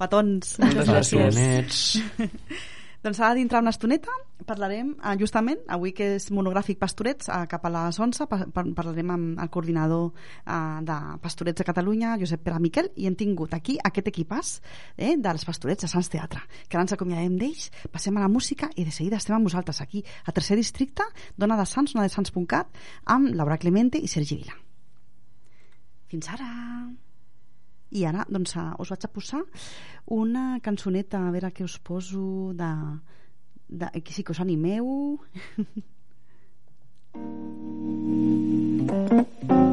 Petons. 0.00 0.58
Moltes 0.64 0.90
gràcies. 0.90 1.96
Doncs 3.00 3.16
ara 3.24 3.32
dintre 3.32 3.56
una 3.62 3.72
estoneta 3.72 4.12
parlarem 4.44 4.90
eh, 4.92 5.14
justament, 5.20 5.62
avui 5.72 5.94
que 5.96 6.18
és 6.18 6.26
monogràfic 6.36 6.76
Pastorets, 6.80 7.30
eh, 7.32 7.46
cap 7.48 7.64
a 7.64 7.70
les 7.72 7.96
11 7.96 8.26
pa 8.28 8.38
pa 8.52 8.64
parlarem 8.76 9.12
amb 9.14 9.40
el 9.40 9.50
coordinador 9.52 10.10
eh, 10.10 10.58
de 10.84 10.98
Pastorets 11.24 11.62
de 11.62 11.66
Catalunya, 11.70 12.18
Josep 12.20 12.44
Pere 12.44 12.60
Miquel, 12.60 12.90
i 13.00 13.08
hem 13.08 13.16
tingut 13.16 13.56
aquí 13.56 13.78
aquest 13.80 14.12
equipàs 14.12 14.52
eh, 14.98 15.16
dels 15.16 15.48
Pastorets 15.48 15.88
de 15.88 15.92
Sants 15.92 16.12
Teatre, 16.12 16.44
que 16.68 16.76
ara 16.76 16.84
ens 16.84 16.96
acomiadem 16.96 17.40
d'ells, 17.40 17.70
passem 17.88 18.20
a 18.20 18.24
la 18.26 18.32
música 18.32 18.68
i 18.76 18.84
de 18.84 18.92
seguida 18.92 19.16
estem 19.16 19.38
amb 19.38 19.48
vosaltres 19.48 19.80
aquí, 19.80 20.04
a 20.28 20.36
tercer 20.36 20.60
districte, 20.60 21.08
Dona 21.40 21.56
de 21.56 21.64
Sants, 21.64 21.96
Dona 21.96 22.04
de 22.04 22.12
Sants.cat, 22.12 22.82
amb 23.16 23.32
Laura 23.32 23.56
Clemente 23.56 23.96
i 23.96 24.12
Sergi 24.12 24.42
Vila. 24.42 24.60
Fins 26.12 26.28
ara! 26.36 26.50
I 27.90 28.04
ara, 28.06 28.24
doncs, 28.30 28.54
us 28.78 28.90
vaig 28.92 29.04
a 29.04 29.10
posar 29.10 29.42
una 30.14 30.60
cançoneta, 30.62 31.18
a 31.18 31.32
veure 31.34 31.50
què 31.54 31.64
us 31.66 31.78
poso 31.78 32.52
de... 32.58 32.72
de 33.68 33.86
que 34.02 34.12
sí 34.14 34.22
que 34.22 34.32
us 34.34 34.40
animeu. 34.42 35.18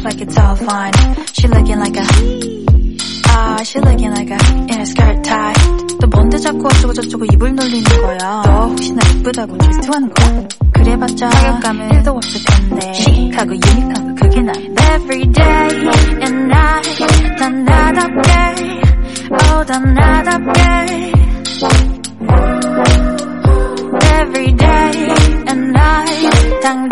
mouth 0.00 0.04
like 0.04 0.20
it's 0.20 0.38
all 0.38 0.56
fine. 0.56 0.92
She 1.32 1.48
looking 1.48 1.78
like 1.78 1.96
a 1.96 2.04
Ah, 3.32 3.62
she 3.62 3.78
looking 3.80 4.10
like 4.10 4.30
a 4.30 4.38
in 4.72 4.80
a 4.80 4.86
skirt 4.86 5.22
tie. 5.24 5.52
또 6.00 6.06
뭔데 6.06 6.38
자꾸 6.38 6.66
어쩌고 6.66 6.92
저쩌고 6.94 7.24
입을 7.32 7.54
놀리는 7.54 7.84
거야. 7.84 8.42
너 8.44 8.66
혹시나 8.68 9.00
이쁘다고 9.10 9.58
질투하는 9.58 10.10
거야. 10.14 10.48
그래봤자 10.72 11.28
타격감은 11.28 11.88
1도 11.90 12.16
없을 12.16 12.40
텐데. 12.44 12.92
시크하고 12.94 13.52
유니크한 13.52 14.14
거 14.16 14.22
그게 14.22 14.40
나. 14.42 14.52
Every 14.52 15.26
day 15.32 15.88
and 16.22 16.38
night 16.48 17.36
다 17.38 17.48
나답게. 17.48 18.80
Oh, 19.30 19.66
다 19.66 19.78
나답게. 19.78 21.12
every 24.22 24.52
day 24.52 25.10
and 25.48 25.72
night 25.72 26.60
당 26.62 26.88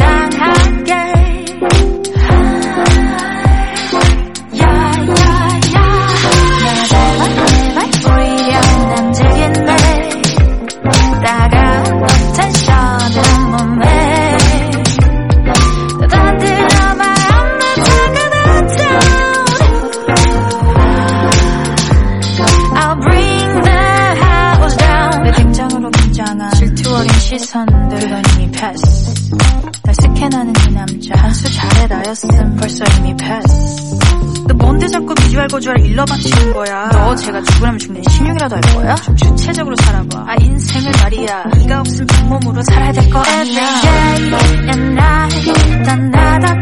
비주얼 35.68 35.76
고주얼 35.76 35.80
일러 35.80 36.04
바치는 36.04 36.52
거야. 36.52 36.88
너 36.92 37.14
제가 37.14 37.42
죽으라면 37.42 37.78
죽는 37.78 38.02
신용이라도 38.08 38.56
할 38.56 38.62
거야? 38.74 38.94
좀 38.96 39.16
주체적으로 39.16 39.76
살아봐. 39.76 40.24
아 40.26 40.34
인생을 40.40 40.92
말이야. 41.02 41.44
네가 41.58 41.80
없으면 41.80 42.06
빈몸으로 42.06 42.62
살아야 42.62 42.92
될 42.92 43.10
거 43.10 43.18
아니야. 43.18 43.62
Every 44.14 44.30
day 44.30 44.58
and 44.68 44.82
night 44.92 45.84
다 45.84 45.96
나답 45.96 46.58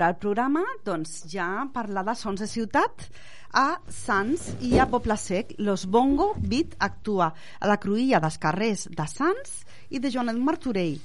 cloure 0.00 0.14
el 0.14 0.16
programa, 0.16 0.62
doncs 0.84 1.26
ja 1.28 1.66
parlar 1.74 2.04
de 2.06 2.14
sons 2.16 2.40
de 2.40 2.46
ciutat 2.48 3.02
a 3.52 3.80
Sants 3.92 4.46
i 4.64 4.78
a 4.78 4.86
Poble 4.88 5.16
Sec. 5.20 5.52
Los 5.58 5.84
Bongo 5.84 6.32
Beat 6.38 6.76
actua 6.78 7.34
a 7.60 7.68
la 7.68 7.76
cruïlla 7.76 8.20
dels 8.22 8.38
carrers 8.40 8.86
de 8.88 9.06
Sants 9.06 9.66
i 9.90 10.00
de 10.00 10.08
Joanet 10.10 10.38
Martorell. 10.40 10.96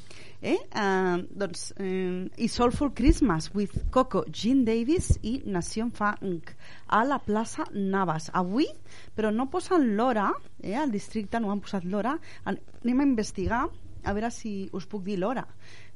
Eh? 0.46 0.56
Uh, 0.78 1.26
doncs, 1.28 1.74
eh, 1.82 2.28
i 2.38 2.48
Soulful 2.48 2.94
Christmas 2.94 3.50
with 3.56 3.90
Coco 3.92 4.24
Jean 4.30 4.64
Davis 4.64 5.18
i 5.24 5.42
Nación 5.46 5.92
Funk 5.92 6.54
a 6.88 7.04
la 7.04 7.18
plaça 7.20 7.66
Navas. 7.74 8.30
Avui, 8.32 8.68
però 9.16 9.32
no 9.34 9.50
posen 9.50 9.96
l'hora, 9.98 10.30
eh? 10.62 10.76
al 10.76 10.94
districte 10.94 11.42
no 11.42 11.52
han 11.52 11.64
posat 11.66 11.84
l'hora, 11.84 12.16
An- 12.46 12.62
anem 12.84 13.02
a 13.02 13.10
investigar 13.10 13.66
a 14.06 14.14
veure 14.14 14.30
si 14.30 14.70
us 14.78 14.86
puc 14.86 15.02
dir 15.02 15.18
l'hora 15.18 15.48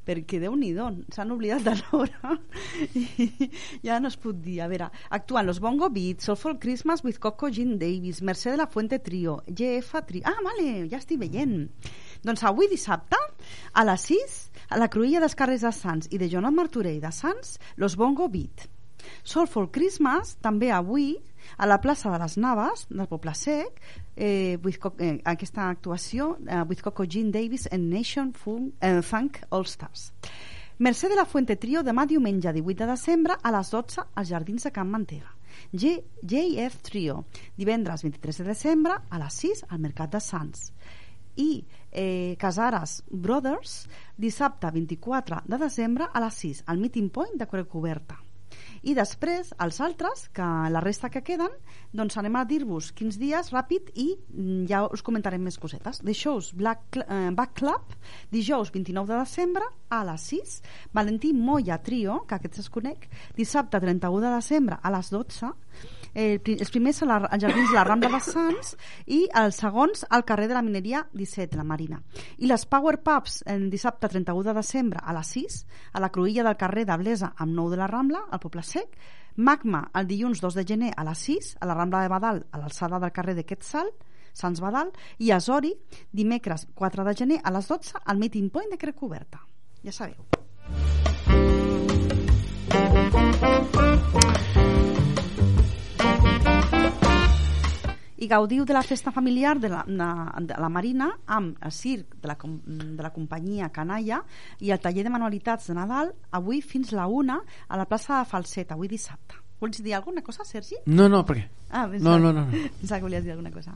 perquè 0.06 0.40
déu 0.42 0.56
nhi 0.58 0.72
s'han 1.14 1.34
oblidat 1.36 1.66
de 1.66 1.76
l'hora. 1.80 2.36
I 2.96 3.50
ja 3.86 4.00
no 4.00 4.10
es 4.12 4.18
pot 4.18 4.40
dir. 4.42 4.60
A 4.64 4.70
veure, 4.72 4.90
actuen 5.10 5.48
Los 5.48 5.60
Bongo 5.60 5.90
Beats 5.90 6.26
Soulful 6.26 6.58
Christmas 6.60 7.04
with 7.04 7.20
Coco 7.20 7.50
Jean 7.50 7.78
Davis 7.80 8.22
Mercè 8.22 8.52
de 8.52 8.62
la 8.62 8.68
Fuente 8.68 9.00
Trio 9.00 9.40
GF 9.48 10.04
Trio. 10.08 10.24
Ah, 10.26 10.40
vale, 10.46 10.88
ja 10.90 10.98
estic 10.98 11.22
veient. 11.22 11.70
Doncs 12.26 12.44
avui 12.44 12.68
dissabte 12.72 13.20
a 13.74 13.86
les 13.88 14.10
6 14.10 14.42
a 14.70 14.82
la 14.82 14.90
cruïlla 14.92 15.22
dels 15.24 15.38
carrers 15.38 15.64
de 15.68 15.72
Sants 15.76 16.12
i 16.12 16.20
de 16.20 16.28
Joan 16.32 16.52
Martorell 16.56 17.00
de 17.02 17.14
Sants 17.14 17.58
Los 17.78 17.96
Bongo 17.96 18.28
Beat 18.28 18.68
Soulful 19.24 19.70
Christmas 19.72 20.36
també 20.44 20.72
avui 20.76 21.14
a 21.58 21.68
la 21.70 21.80
plaça 21.82 22.12
de 22.12 22.20
les 22.22 22.36
Naves 22.38 22.86
del 22.90 23.08
Poble 23.10 23.34
Sec 23.38 23.80
eh, 24.20 24.60
with 24.62 24.78
Co 24.78 24.92
eh, 25.00 25.18
aquesta 25.24 25.70
actuació 25.72 26.36
eh, 26.46 26.62
with 26.68 26.84
Coco 26.84 27.06
Jean 27.08 27.32
Davis 27.32 27.68
and 27.72 27.90
Nation 27.90 28.34
Funk, 28.34 28.76
eh, 28.82 29.02
Funk 29.02 29.40
All 29.50 29.66
Stars. 29.66 30.12
Mercè 30.80 31.10
de 31.10 31.16
la 31.16 31.26
Fuente 31.26 31.56
Trio 31.56 31.82
demà 31.84 32.06
diumenge 32.06 32.54
18 32.54 32.84
de 32.84 32.92
desembre 32.92 33.36
a 33.42 33.52
les 33.52 33.72
12 33.72 34.06
als 34.16 34.30
Jardins 34.30 34.68
de 34.68 34.72
Can 34.76 34.92
Mantega. 34.92 35.34
G 35.72 35.98
JF 36.22 36.78
Trio 36.84 37.26
divendres 37.58 38.04
23 38.04 38.44
de 38.44 38.48
desembre 38.52 39.00
a 39.10 39.20
les 39.20 39.42
6 39.44 39.66
al 39.70 39.80
Mercat 39.80 40.14
de 40.14 40.22
Sants. 40.24 40.72
I 41.36 41.66
eh, 41.92 42.36
Casares 42.40 43.04
Brothers 43.10 43.88
dissabte 44.18 44.72
24 44.72 45.44
de 45.48 45.58
desembre 45.58 46.08
a 46.12 46.20
les 46.20 46.34
6 46.46 46.64
al 46.68 46.78
Meeting 46.78 47.10
Point 47.10 47.40
de 47.40 47.48
Corea 47.48 47.66
Coberta 47.66 48.20
i 48.84 48.96
després 48.98 49.54
els 49.64 49.80
altres, 49.84 50.28
que 50.36 50.48
la 50.72 50.82
resta 50.84 51.10
que 51.12 51.24
queden 51.26 51.54
doncs 51.96 52.18
anem 52.22 52.38
a 52.40 52.46
dir-vos 52.48 52.92
quins 52.96 53.18
dies 53.20 53.52
ràpid 53.54 53.92
i 53.96 54.08
mm, 54.16 54.66
ja 54.70 54.84
us 54.88 55.04
comentarem 55.06 55.42
més 55.44 55.58
cosetes. 55.62 56.04
Dijous 56.06 56.52
Black, 56.58 57.00
eh, 57.02 57.30
Back 57.36 57.58
Club. 57.60 57.96
Dijous 58.32 58.72
29 58.72 59.14
de 59.14 59.20
desembre 59.20 59.70
a 59.90 60.04
les 60.08 60.28
6 60.34 60.60
Valentí 60.94 61.34
Moya 61.34 61.80
Trio 61.84 62.22
que 62.28 62.38
aquests 62.38 62.66
es 62.66 62.70
conec. 62.70 63.10
Dissabte 63.38 63.82
31 63.82 64.22
de 64.26 64.36
desembre 64.36 64.80
a 64.82 64.94
les 64.94 65.10
12 65.14 65.54
pri- 66.14 66.58
els 66.60 66.72
primers 66.72 67.02
a 67.04 67.06
la, 67.06 67.18
als 67.30 67.42
jardins 67.44 67.72
la 67.74 67.84
Rambla 67.84 68.10
de 68.10 68.20
Sants 68.26 68.76
i 69.08 69.22
els 69.42 69.56
segons 69.62 70.06
al 70.10 70.26
carrer 70.26 70.48
de 70.48 70.54
la 70.58 70.62
Mineria 70.66 71.04
17, 71.14 71.56
la 71.58 71.64
Marina. 71.64 72.02
I 72.40 72.48
les 72.50 72.66
Power 72.66 73.00
Pubs 73.04 73.44
el 73.46 73.70
dissabte 73.70 74.10
31 74.10 74.44
de 74.44 74.54
desembre 74.58 75.00
a 75.04 75.14
les 75.14 75.28
6 75.38 75.60
a 75.94 76.00
la 76.00 76.10
cruïlla 76.12 76.44
del 76.44 76.58
carrer 76.58 76.86
de 76.86 76.98
Blesa 76.98 77.34
amb 77.38 77.54
9 77.54 77.72
de 77.72 77.78
la 77.78 77.88
Rambla, 77.88 78.26
al 78.32 78.40
Poble 78.40 78.64
Sec, 78.64 78.98
Magma 79.38 79.86
el 79.96 80.08
dilluns 80.08 80.42
2 80.42 80.54
de 80.58 80.66
gener 80.68 80.92
a 80.98 81.04
les 81.08 81.18
6 81.30 81.58
a 81.62 81.66
la 81.70 81.74
Rambla 81.78 82.02
de 82.04 82.10
Badal 82.12 82.46
a 82.52 82.58
l'alçada 82.60 83.00
del 83.00 83.12
carrer 83.16 83.36
de 83.36 83.46
Quetzal, 83.46 83.88
Sants 84.34 84.60
Badal, 84.62 84.92
i 85.18 85.32
Azori 85.32 85.74
dimecres 86.12 86.68
4 86.76 87.04
de 87.08 87.16
gener 87.16 87.40
a 87.44 87.52
les 87.52 87.68
12 87.68 88.02
al 88.06 88.18
Meeting 88.18 88.50
Point 88.50 88.70
de 88.72 88.78
Crec 88.78 88.96
Coberta. 88.96 89.40
Ja 89.84 89.92
sabeu. 89.92 90.26
I 98.20 98.28
gaudiu 98.28 98.66
de 98.68 98.76
la 98.76 98.84
festa 98.84 99.12
familiar 99.16 99.58
de 99.60 99.70
la, 99.72 99.84
de, 99.88 100.46
de 100.50 100.56
la 100.60 100.70
Marina 100.70 101.10
amb 101.26 101.58
el 101.64 101.72
circ 101.72 102.18
de 102.20 102.28
la, 102.28 102.36
de 102.40 103.04
la 103.04 103.14
companyia 103.16 103.70
Canalla 103.72 104.22
i 104.60 104.72
el 104.76 104.80
taller 104.84 105.06
de 105.08 105.14
manualitats 105.14 105.70
de 105.72 105.78
Nadal 105.78 106.12
avui 106.36 106.60
fins 106.62 106.92
la 106.92 107.08
una 107.08 107.40
a 107.68 107.78
la 107.80 107.86
plaça 107.88 108.20
de 108.20 108.28
Falset, 108.28 108.72
avui 108.76 108.92
dissabte. 108.92 109.40
Vols 109.60 109.82
dir 109.84 109.94
alguna 109.94 110.22
cosa, 110.24 110.46
Sergi? 110.48 110.78
No, 110.88 111.10
no, 111.12 111.26
per 111.28 111.36
què? 111.36 111.42
Ah, 111.76 111.86
No, 111.88 112.14
no, 112.18 112.32
no, 112.32 112.46
no. 112.46 112.62
Pensava 112.80 113.00
que 113.02 113.08
volies 113.10 113.26
dir 113.26 113.34
alguna 113.34 113.52
cosa. 113.52 113.74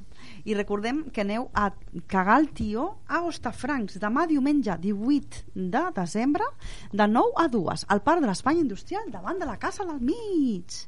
I 0.47 0.55
recordem 0.55 1.01
que 1.11 1.25
aneu 1.25 1.49
a 1.53 1.73
cagar 2.07 2.37
el 2.39 2.47
tió 2.55 2.85
a 3.07 3.19
Hostafrancs 3.27 3.99
demà 3.99 4.23
diumenge 4.31 4.77
18 4.79 5.43
de 5.75 5.83
desembre 5.97 6.47
de 6.91 7.07
9 7.07 7.35
a 7.43 7.49
2 7.51 7.85
al 7.89 8.01
Parc 8.01 8.23
de 8.23 8.31
l'Espanya 8.31 8.63
Industrial 8.63 9.11
davant 9.11 9.39
de 9.43 9.49
la 9.49 9.57
Casa 9.59 9.83
del 9.83 9.99
Mig. 9.99 10.87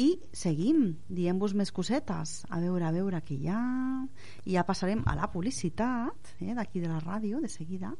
I 0.00 0.14
seguim, 0.32 0.94
dient-vos 1.12 1.52
més 1.52 1.68
cosetes. 1.76 2.38
A 2.48 2.60
veure, 2.62 2.86
a 2.88 2.92
veure 2.94 3.18
què 3.20 3.36
hi 3.36 3.50
ha. 3.52 3.60
I 4.48 4.54
ja 4.54 4.64
passarem 4.64 5.02
a 5.04 5.16
la 5.18 5.28
publicitat, 5.28 6.30
eh, 6.40 6.54
d'aquí 6.56 6.80
de 6.80 6.88
la 6.88 7.02
ràdio, 7.02 7.40
de 7.42 7.50
seguida. 7.52 7.92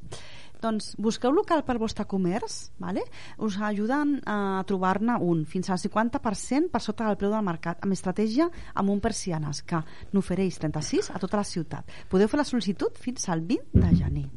Doncs 0.62 0.94
busqueu 0.96 1.32
local 1.32 1.64
per 1.64 1.76
vostre 1.80 2.06
comerç, 2.08 2.70
vale? 2.80 3.04
us 3.38 3.58
ajuden 3.60 4.18
a 4.28 4.62
trobar-ne 4.68 5.18
un, 5.20 5.44
fins 5.44 5.70
al 5.70 5.80
50% 5.80 6.70
per 6.72 6.80
sota 6.80 7.06
del 7.08 7.16
preu 7.20 7.32
del 7.32 7.44
mercat, 7.44 7.80
amb 7.84 7.96
estratègia 7.96 8.48
amb 8.74 8.92
un 8.92 9.00
persianes, 9.00 9.62
que 9.62 9.80
n'ofereix 10.12 10.60
36 10.60 11.10
a 11.12 11.20
tota 11.20 11.40
la 11.40 11.48
ciutat. 11.48 11.84
Podeu 12.08 12.28
fer 12.28 12.40
la 12.40 12.48
sol·licitud 12.48 12.96
fins 13.00 13.28
al 13.28 13.44
20 13.44 13.76
de 13.76 13.96
gener. 13.96 14.28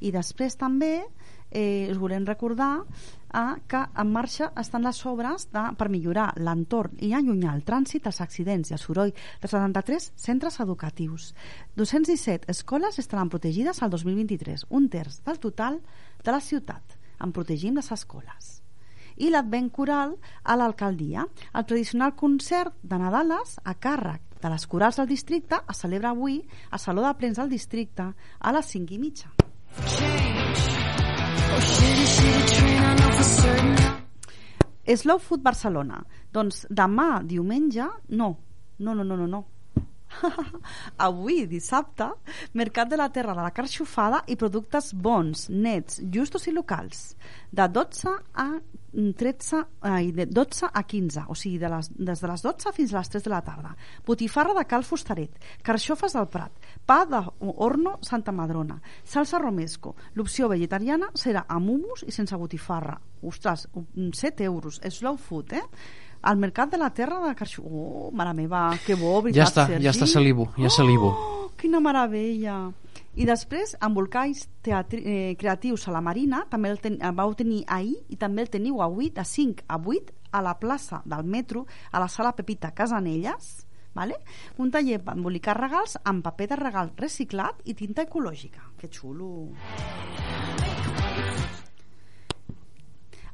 I 0.00 0.12
després 0.12 0.56
també 0.56 1.04
eh, 1.50 1.88
us 1.90 1.98
volem 1.98 2.26
recordar 2.26 2.84
eh, 3.34 3.56
que 3.66 3.82
en 4.02 4.12
marxa 4.12 4.52
estan 4.60 4.86
les 4.86 5.00
obres 5.06 5.48
de, 5.52 5.64
per 5.76 5.88
millorar 5.90 6.30
l'entorn 6.38 6.96
i 7.02 7.12
allunyar 7.14 7.54
el 7.56 7.64
trànsit, 7.66 8.06
els 8.06 8.20
accidents 8.20 8.70
i 8.70 8.76
el 8.76 8.82
soroll 8.82 9.12
de 9.12 9.50
73 9.50 10.12
centres 10.16 10.60
educatius. 10.60 11.34
217 11.76 12.50
escoles 12.50 12.98
estaran 12.98 13.28
protegides 13.28 13.82
al 13.82 13.90
2023, 13.90 14.66
un 14.70 14.88
terç 14.88 15.20
del 15.26 15.38
total 15.38 15.80
de 16.24 16.32
la 16.32 16.40
ciutat, 16.40 16.98
en 17.20 17.32
protegim 17.32 17.76
les 17.76 17.92
escoles 17.92 18.60
i 19.20 19.28
l'Advent 19.28 19.68
Coral 19.68 20.14
a 20.42 20.56
l'alcaldia. 20.56 21.26
El 21.52 21.66
tradicional 21.68 22.14
concert 22.16 22.72
de 22.82 22.98
Nadales 22.98 23.58
a 23.64 23.76
càrrec 23.76 24.40
de 24.40 24.48
les 24.48 24.66
corals 24.66 24.96
del 24.96 25.10
districte 25.10 25.60
es 25.68 25.84
celebra 25.84 26.14
avui 26.14 26.40
a 26.70 26.80
Saló 26.80 27.04
de 27.04 27.12
Plens 27.20 27.36
del 27.36 27.52
districte 27.52 28.10
a 28.40 28.56
les 28.56 28.72
5 28.72 28.96
i 28.96 29.02
mitja. 29.04 29.28
Slow 35.00 35.18
Food 35.18 35.42
Barcelona. 35.42 36.02
Doncs 36.32 36.66
demà, 36.70 37.22
diumenge, 37.24 37.86
no. 38.08 38.30
No, 38.78 38.94
no, 38.94 39.04
no, 39.04 39.16
no, 39.16 39.26
no. 39.26 39.44
Avui, 41.06 41.44
dissabte, 41.50 42.10
Mercat 42.54 42.90
de 42.90 42.98
la 43.00 43.08
Terra 43.12 43.34
de 43.34 43.44
la 43.44 43.52
Carxofada 43.54 44.22
i 44.28 44.36
productes 44.40 44.92
bons, 44.94 45.48
nets, 45.50 46.00
justos 46.12 46.46
i 46.48 46.54
locals. 46.54 47.14
De 47.50 47.66
12 47.68 48.14
a 48.34 48.50
13, 48.92 49.60
ai, 49.86 50.10
de 50.12 50.26
12 50.26 50.66
a 50.72 50.82
15, 50.82 51.24
o 51.28 51.34
sigui, 51.38 51.58
de 51.62 51.68
les, 51.70 51.90
des 51.94 52.20
de 52.20 52.30
les 52.30 52.42
12 52.42 52.72
fins 52.74 52.92
a 52.92 52.98
les 52.98 53.12
3 53.12 53.24
de 53.24 53.30
la 53.30 53.42
tarda. 53.46 53.74
Botifarra 54.06 54.54
de 54.56 54.64
Cal 54.66 54.84
Fustaret, 54.84 55.38
carxofes 55.62 56.16
del 56.18 56.26
Prat, 56.28 56.52
pa 56.86 57.04
de 57.06 57.22
Horno 57.40 57.98
Santa 58.02 58.32
Madrona, 58.32 58.80
salsa 59.04 59.38
romesco. 59.38 59.94
L'opció 60.14 60.50
vegetariana 60.50 61.12
serà 61.14 61.46
amb 61.48 61.70
humus 61.70 62.04
i 62.06 62.14
sense 62.14 62.36
botifarra. 62.36 62.98
Ostres, 63.22 63.68
7 63.94 64.44
euros, 64.44 64.80
slow 64.88 65.18
food, 65.20 65.52
eh? 65.52 65.66
Al 66.22 66.36
Mercat 66.36 66.70
de 66.70 66.78
la 66.78 66.90
Terra 66.92 67.20
de 67.26 67.34
Carxo... 67.34 67.62
Oh, 67.64 68.10
mare 68.12 68.34
meva, 68.36 68.66
que 68.84 68.94
bo, 68.94 69.22
veritat, 69.22 69.40
Ja 69.40 69.46
està, 69.48 69.66
Sergi? 69.70 69.84
ja 69.86 69.94
està 69.94 70.06
salivo, 70.06 70.50
ja 70.60 70.68
salivo. 70.70 71.14
Oh, 71.16 71.50
quina 71.56 71.80
meravella! 71.80 72.58
I 73.18 73.24
després, 73.26 73.72
embolcalls 73.82 74.44
teatri, 74.62 75.00
eh, 75.02 75.32
creatius 75.40 75.88
a 75.88 75.94
la 75.96 76.02
Marina, 76.04 76.44
també 76.50 76.70
el, 76.70 76.78
ten, 76.78 76.98
el 77.02 77.16
vau 77.16 77.32
tenir 77.34 77.64
ahir 77.66 77.96
i 78.08 78.16
també 78.20 78.44
el 78.44 78.52
teniu 78.52 78.82
avui 78.84 79.10
de 79.16 79.24
5 79.26 79.64
a 79.66 79.80
8 79.80 80.14
a 80.30 80.44
la 80.46 80.54
plaça 80.60 81.00
del 81.04 81.24
metro, 81.24 81.66
a 81.90 81.98
la 81.98 82.08
sala 82.08 82.36
Pepita 82.36 82.70
Casanelles, 82.70 83.66
vale? 83.94 84.20
un 84.58 84.70
taller 84.70 85.00
per 85.02 85.16
embolicar 85.16 85.56
regals 85.58 85.96
amb 86.04 86.22
paper 86.22 86.52
de 86.52 86.60
regal 86.60 86.92
reciclat 87.00 87.64
i 87.64 87.74
tinta 87.74 88.06
ecològica. 88.06 88.70
Que 88.78 88.92
xulo! 88.92 89.50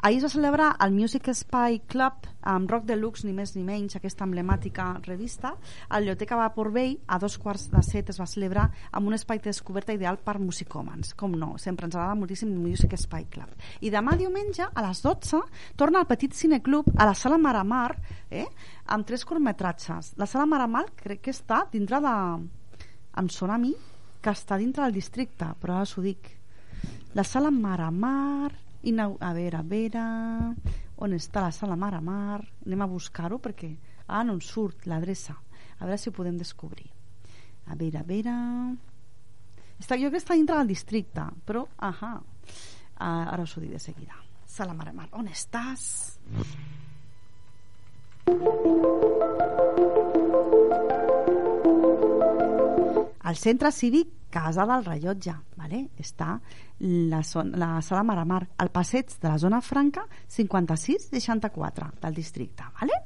Ahir 0.07 0.19
es 0.21 0.23
va 0.23 0.29
celebrar 0.31 0.67
el 0.85 0.93
Music 0.95 1.27
Spy 1.35 1.81
Club 1.91 2.29
amb 2.47 2.71
Rock 2.71 2.85
Deluxe, 2.87 3.25
ni 3.27 3.33
més 3.35 3.57
ni 3.57 3.65
menys, 3.67 3.97
aquesta 3.99 4.23
emblemàtica 4.23 4.85
revista. 5.03 5.51
A 5.89 5.97
la 5.97 6.05
Biblioteca 6.05 6.37
Vapor 6.39 6.69
Bay, 6.71 6.93
a 7.11 7.17
dos 7.19 7.35
quarts 7.43 7.65
de 7.73 7.81
set, 7.83 8.13
es 8.13 8.21
va 8.23 8.27
celebrar 8.31 8.69
amb 8.93 9.09
un 9.11 9.17
espai 9.17 9.41
de 9.41 9.49
descoberta 9.49 9.97
ideal 9.97 10.21
per 10.23 10.37
musicòmens. 10.39 11.11
Com 11.19 11.33
no, 11.35 11.57
sempre 11.59 11.89
ens 11.89 11.97
agrada 11.97 12.15
moltíssim 12.21 12.53
Music 12.55 12.95
Spy 12.95 13.27
Club. 13.33 13.51
I 13.83 13.91
demà 13.91 14.15
diumenge, 14.21 14.69
a 14.71 14.85
les 14.87 15.01
12, 15.03 15.41
torna 15.75 16.05
al 16.05 16.07
Petit 16.07 16.39
Cineclub 16.39 16.93
a 16.95 17.09
la 17.11 17.17
Sala 17.19 17.41
Maramar, 17.43 17.97
eh, 18.31 18.47
amb 18.87 19.09
tres 19.09 19.27
curtmetratges. 19.27 20.13
La 20.23 20.29
Sala 20.31 20.47
Maramar 20.47 20.85
crec 21.01 21.25
que 21.25 21.35
està 21.35 21.65
dintre 21.73 21.99
de... 22.05 22.15
Em 23.19 23.33
sona 23.41 23.59
a 23.59 23.59
mi 23.59 23.75
que 24.23 24.31
està 24.31 24.55
dintre 24.55 24.87
del 24.87 24.95
districte, 25.01 25.51
però 25.59 25.81
ara 25.81 25.91
us 25.91 25.97
ho 25.99 26.07
dic. 26.07 26.31
La 27.19 27.27
Sala 27.27 27.51
Maramar 27.51 28.53
inau- 28.91 29.19
a 29.21 29.33
veure, 29.37 29.59
a 29.61 29.67
veure 29.67 30.03
on 31.03 31.13
està 31.17 31.43
la 31.45 31.53
sala 31.53 31.77
Mar 31.77 31.95
a 31.95 32.01
Mar? 32.01 32.41
Anem 32.67 32.83
a 32.83 32.91
buscar-ho 32.91 33.39
perquè 33.43 33.71
ah, 34.07 34.23
no 34.25 34.37
en 34.37 34.41
surt 34.41 34.87
l'adreça. 34.87 35.37
A 35.79 35.85
veure 35.85 35.99
si 35.99 36.09
ho 36.09 36.17
podem 36.17 36.39
descobrir. 36.39 36.89
A 37.67 37.75
veure, 37.75 38.01
a 38.01 38.07
veure. 38.07 38.37
Està, 39.77 39.99
jo 40.01 40.11
que 40.11 40.23
està 40.23 40.39
dintre 40.39 40.57
del 40.57 40.73
districte 40.73 41.27
però, 41.45 41.67
ahà 41.77 42.15
ah, 42.97 43.25
ara 43.29 43.43
us 43.43 43.57
ho 43.57 43.61
dic 43.61 43.75
de 43.77 43.83
seguida. 43.83 44.17
Sala 44.47 44.73
Mar 44.73 44.89
a 44.89 44.97
Mar, 44.97 45.11
on 45.13 45.29
estàs? 45.29 46.17
al 53.27 53.35
centre 53.35 53.73
cívic 53.75 54.09
Casa 54.37 54.67
del 54.69 54.85
Rellotge 54.85 55.33
vale? 55.57 55.79
està 55.97 56.35
la, 56.85 57.23
la 57.57 57.69
sala 57.81 58.03
Maramar 58.05 58.43
al 58.61 58.69
passeig 58.75 59.15
de 59.23 59.31
la 59.31 59.39
zona 59.41 59.63
franca 59.65 60.03
5664 60.29 61.89
del 62.03 62.19
districte 62.19 62.67
vale? 62.83 62.99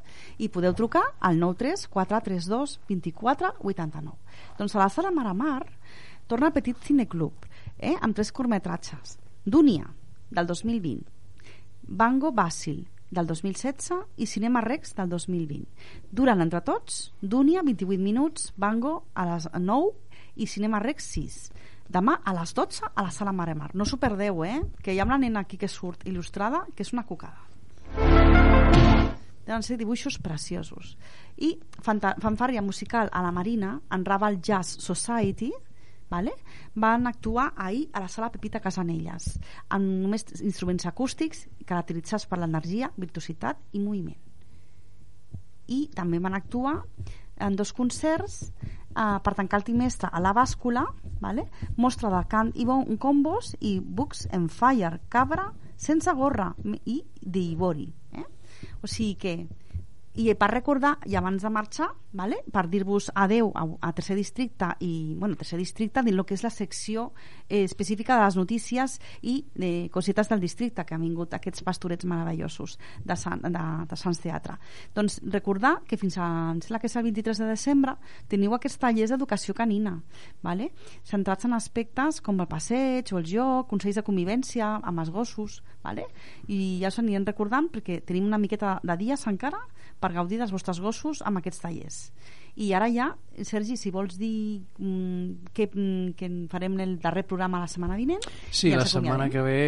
i 0.43 0.51
podeu 0.51 0.75
trucar 0.75 1.05
al 1.21 1.39
93 1.39 1.87
432 1.95 2.81
24 2.89 3.53
89 3.63 4.59
doncs 4.59 4.75
a 4.75 4.83
la 4.83 4.91
sala 4.91 5.15
Maramar 5.15 5.63
torna 6.27 6.51
Petit 6.51 6.83
Cineclub 6.83 7.47
eh? 7.79 7.95
amb 7.95 8.17
tres 8.19 8.35
curtmetratges 8.35 9.21
Dúnia 9.47 9.87
del 10.35 10.51
2020 10.51 11.07
Bango 12.03 12.35
Bàsil 12.35 12.83
del 13.11 13.27
2016 13.27 13.95
i 14.23 14.27
Cinema 14.27 14.61
Rex 14.63 14.95
del 14.95 15.09
2020. 15.11 15.67
Duran 16.11 16.43
entre 16.43 16.61
tots 16.63 17.11
Dúnia 17.21 17.63
28 17.67 17.99
minuts, 17.99 18.53
Bango 18.57 19.05
a 19.15 19.27
les 19.33 19.49
9 19.55 20.10
i 20.41 20.47
Cinema 20.49 20.81
Rex 20.81 21.11
6. 21.15 21.37
Demà 21.93 22.17
a 22.25 22.35
les 22.37 22.55
12 22.57 22.89
a 22.89 23.05
la 23.05 23.13
sala 23.15 23.35
Mare 23.37 23.55
Mar. 23.59 23.71
No 23.75 23.85
s'ho 23.85 23.99
perdeu, 24.01 24.45
eh? 24.47 24.61
Que 24.83 24.95
hi 24.95 25.01
ha 25.01 25.07
una 25.09 25.19
nena 25.19 25.45
aquí 25.45 25.59
que 25.61 25.69
surt 25.69 26.07
il·lustrada 26.09 26.65
que 26.75 26.87
és 26.87 26.93
una 26.95 27.05
cucada. 27.07 27.45
Deuen 29.47 29.67
ser 29.67 29.77
dibuixos 29.81 30.21
preciosos. 30.23 30.95
I 31.37 31.57
fanfàrria 31.83 32.63
musical 32.63 33.11
a 33.13 33.23
la 33.25 33.33
Marina, 33.35 33.75
en 33.91 34.07
Raval 34.07 34.41
Jazz 34.41 34.79
Society, 34.79 35.51
vale? 36.11 36.33
van 36.75 37.07
actuar 37.07 37.53
ahir 37.57 37.89
a 37.93 38.01
la 38.01 38.09
sala 38.09 38.31
Pepita 38.31 38.61
Casanelles 38.63 39.37
amb 39.69 39.87
només 40.03 40.27
instruments 40.43 40.87
acústics 40.87 41.47
caracteritzats 41.67 42.27
per 42.27 42.41
l'energia, 42.43 42.91
virtuositat 42.97 43.63
i 43.73 43.83
moviment 43.83 44.19
i 45.71 45.87
també 45.95 46.19
van 46.19 46.35
actuar 46.35 46.81
en 47.41 47.57
dos 47.57 47.73
concerts 47.73 48.51
eh, 48.97 49.19
per 49.23 49.35
tancar 49.35 49.61
el 49.61 49.67
trimestre 49.67 50.11
a 50.13 50.21
la 50.21 50.33
bàscula 50.37 50.85
vale? 51.21 51.49
mostra 51.77 52.11
de 52.11 52.23
cant 52.29 52.53
i 52.55 52.67
bon 52.69 52.97
combos 52.99 53.55
i 53.61 53.79
Books 53.81 54.27
and 54.33 54.51
Fire 54.51 55.01
cabra 55.09 55.51
sense 55.77 56.13
gorra 56.15 56.53
i 56.85 57.01
d'Ivori 57.21 57.89
eh? 58.13 58.27
o 58.83 58.87
sigui 58.87 59.15
que 59.15 59.35
i 60.19 60.33
per 60.35 60.51
recordar, 60.51 60.97
i 61.07 61.15
abans 61.15 61.43
de 61.43 61.51
marxar 61.51 61.91
vale? 62.13 62.41
per 62.51 62.65
dir-vos 62.67 63.11
adeu 63.15 63.53
a, 63.55 63.63
a 63.87 63.93
tercer 63.95 64.17
districte 64.19 64.67
i, 64.83 65.15
bueno, 65.15 65.37
tercer 65.39 65.59
districte 65.61 66.03
dins 66.03 66.19
el 66.19 66.25
que 66.27 66.35
és 66.35 66.43
la 66.43 66.51
secció 66.51 67.13
eh, 67.49 67.63
específica 67.63 68.17
de 68.19 68.25
les 68.25 68.37
notícies 68.37 68.99
i 69.23 69.37
de 69.55 69.89
cosetes 69.95 70.29
del 70.29 70.43
districte 70.43 70.85
que 70.85 70.97
han 70.97 71.05
vingut 71.05 71.35
aquests 71.35 71.63
pastorets 71.63 72.09
meravellosos 72.11 72.77
de, 73.05 73.17
Sant, 73.17 73.45
de, 73.47 73.65
de 73.87 74.01
Sants 74.01 74.19
Teatre 74.25 74.57
doncs 74.97 75.21
recordar 75.31 75.77
que 75.87 75.99
fins 76.01 76.19
a 76.19 76.27
em 76.51 76.61
sembla 76.65 76.83
que 76.83 76.91
és 76.91 76.99
el 76.99 77.07
23 77.07 77.45
de 77.45 77.51
desembre 77.53 77.95
teniu 78.29 78.57
aquests 78.59 78.83
tallers 78.83 79.15
d'educació 79.15 79.55
canina 79.55 79.95
vale? 80.43 80.73
centrats 81.07 81.47
en 81.47 81.55
aspectes 81.55 82.19
com 82.21 82.43
el 82.43 82.51
passeig 82.51 83.15
o 83.15 83.23
el 83.23 83.31
joc, 83.31 83.69
consells 83.71 84.03
de 84.03 84.07
convivència 84.07 84.75
amb 84.83 85.05
els 85.05 85.15
gossos 85.15 85.61
vale? 85.85 86.07
i 86.49 86.79
ja 86.83 86.91
us 86.93 86.99
anirem 87.03 87.27
recordant 87.29 87.71
perquè 87.73 88.01
tenim 88.07 88.27
una 88.29 88.41
miqueta 88.41 88.79
de 88.83 88.97
dies 89.01 89.27
encara 89.31 89.63
per 90.01 90.13
gaudir 90.17 90.39
dels 90.41 90.53
vostres 90.53 90.81
gossos 90.81 91.23
amb 91.27 91.41
aquests 91.41 91.65
tallers 91.65 92.03
i 92.61 92.73
ara 92.75 92.89
ja, 92.91 93.13
Sergi, 93.45 93.77
si 93.77 93.91
vols 93.95 94.17
dir 94.19 94.61
mm, 94.79 95.51
que, 95.55 95.67
mm, 95.73 96.13
que 96.19 96.29
farem 96.53 96.79
el 96.81 96.97
darrer 97.01 97.25
programa 97.27 97.61
la 97.63 97.69
setmana 97.71 97.97
vinent 97.99 98.23
Sí, 98.51 98.71
ja 98.73 98.79
la 98.83 98.87
setmana 98.87 99.29
que 99.31 99.43
ve 99.45 99.61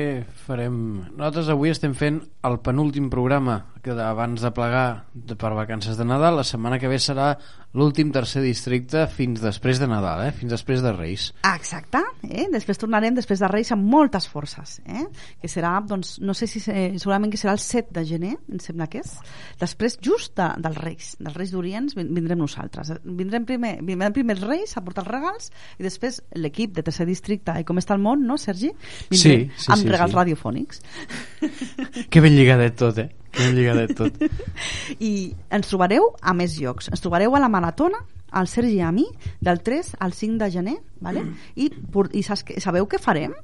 farem... 0.46 0.76
Nosaltres 1.16 1.48
avui 1.54 1.70
estem 1.72 1.94
fent 1.98 2.20
el 2.46 2.58
penúltim 2.64 3.10
programa 3.12 3.60
que 3.82 3.90
abans 3.98 4.38
de 4.44 4.50
plegar 4.54 5.06
de, 5.12 5.34
per 5.34 5.50
vacances 5.58 5.96
de 5.98 6.04
Nadal. 6.06 6.36
La 6.38 6.44
setmana 6.46 6.78
que 6.78 6.86
ve 6.86 7.00
serà 7.02 7.32
l'últim 7.74 8.12
tercer 8.14 8.42
districte 8.44 9.06
fins 9.10 9.40
després 9.42 9.80
de 9.80 9.88
Nadal, 9.90 10.26
eh? 10.28 10.32
fins 10.36 10.52
després 10.52 10.82
de 10.84 10.92
Reis. 10.94 11.30
Ah, 11.42 11.56
exacte, 11.58 11.98
eh? 12.28 12.44
després 12.52 12.78
tornarem 12.78 13.16
després 13.16 13.40
de 13.42 13.48
Reis 13.50 13.72
amb 13.74 13.86
moltes 13.90 14.28
forces 14.30 14.76
eh? 14.86 15.06
que 15.40 15.48
serà, 15.50 15.72
doncs, 15.88 16.18
no 16.22 16.34
sé 16.36 16.46
si 16.50 16.60
se- 16.60 16.92
segurament 17.00 17.32
que 17.32 17.40
serà 17.40 17.54
el 17.56 17.62
7 17.64 17.90
de 17.96 18.04
gener 18.06 18.34
em 18.52 18.60
sembla 18.62 18.86
que 18.92 19.00
és, 19.02 19.14
després 19.58 19.96
just 20.04 20.36
de, 20.38 20.50
dels 20.62 20.78
Reis 20.82 21.14
dels 21.18 21.34
Reis 21.38 21.50
d'Orients 21.54 21.96
vin- 21.98 22.12
vindrem 22.14 22.38
nosaltres 22.44 22.92
vindrem 23.02 23.46
primer, 23.48 23.61
vindrem 23.80 24.12
primer 24.12 24.36
els 24.36 24.44
Reis 24.46 24.76
a 24.76 24.82
portar 24.84 25.04
els 25.04 25.10
regals 25.12 25.50
i 25.78 25.86
després 25.86 26.20
l'equip 26.38 26.74
de 26.76 26.82
tercer 26.86 27.06
districte 27.08 27.54
i 27.60 27.64
com 27.68 27.78
està 27.80 27.94
el 27.96 28.02
món, 28.04 28.26
no 28.26 28.36
Sergi? 28.38 28.70
Vindrem 29.10 29.46
Sí, 29.48 29.64
sí, 29.64 29.70
amb 29.72 29.82
sí, 29.82 29.88
regals 29.92 30.12
sí. 30.12 30.16
radiofònics 30.20 30.82
Que 32.10 32.20
ben 32.20 32.34
lligadet 32.36 32.76
tot, 32.78 32.98
eh? 32.98 33.08
Que 33.32 33.46
ben 33.46 33.56
lligadet 33.56 33.94
tot. 33.96 34.18
i 35.00 35.32
ens 35.50 35.70
trobareu 35.70 36.10
a 36.20 36.34
més 36.36 36.58
llocs 36.60 36.90
ens 36.92 37.00
trobareu 37.04 37.34
a 37.36 37.40
la 37.42 37.48
maratona 37.52 38.02
al 38.32 38.48
Sergi 38.48 38.78
i 38.78 38.84
a 38.84 38.90
mi 38.92 39.06
del 39.44 39.60
3 39.64 39.94
al 40.00 40.12
5 40.16 40.38
de 40.40 40.50
gener 40.54 40.76
vale? 41.04 41.24
I, 41.56 41.70
por- 41.92 42.10
i 42.16 42.22
saps 42.24 42.44
que, 42.48 42.60
sabeu 42.64 42.86
què 42.88 43.00
farem? 43.00 43.34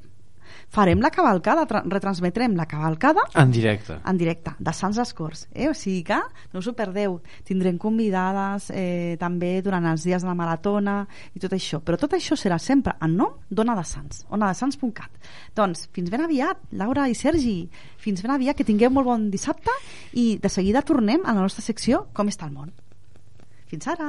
Farem 0.68 1.00
la 1.00 1.08
cavalcada, 1.10 1.64
tra- 1.66 1.82
retransmetrem 1.86 2.54
la 2.56 2.66
cavalcada 2.68 3.22
En 3.34 3.50
directe. 3.50 3.96
en 4.04 4.18
directe, 4.18 4.52
de 4.58 4.72
Sants 4.72 4.98
Escorts 4.98 5.46
eh? 5.54 5.68
o 5.70 5.74
sigui 5.74 6.02
que 6.04 6.18
no 6.52 6.60
us 6.60 6.66
ho 6.68 6.74
perdeu. 6.76 7.20
Tindrem 7.44 7.78
convidades 7.78 8.70
eh, 8.74 9.16
també 9.18 9.62
durant 9.62 9.86
els 9.88 10.04
dies 10.04 10.22
de 10.22 10.28
la 10.28 10.34
maratona 10.36 11.06
i 11.34 11.40
tot 11.40 11.52
això, 11.56 11.80
però 11.80 11.96
tot 11.96 12.12
això 12.18 12.36
serà 12.36 12.58
sempre 12.58 12.94
en 13.00 13.16
nom 13.16 13.32
d'Ona 13.50 13.74
de 13.78 13.84
Sants 13.84 14.26
onadesans.cat 14.28 15.10
doncs 15.56 15.88
fins 15.92 16.10
ben 16.10 16.20
aviat, 16.26 16.58
Laura 16.72 17.08
i 17.08 17.14
Sergi. 17.14 17.68
Fins 17.98 18.20
ben 18.22 18.30
aviat, 18.36 18.56
que 18.56 18.64
tingueu 18.64 18.90
molt 18.90 19.06
bon 19.08 19.30
dissabte 19.30 19.72
i 20.12 20.36
de 20.38 20.48
seguida 20.52 20.82
tornem 20.82 21.24
a 21.24 21.32
la 21.32 21.40
nostra 21.40 21.62
secció 21.64 22.06
Com 22.12 22.28
està 22.28 22.46
el 22.46 22.52
món. 22.52 22.70
Fins 23.68 23.88
ara 23.88 24.06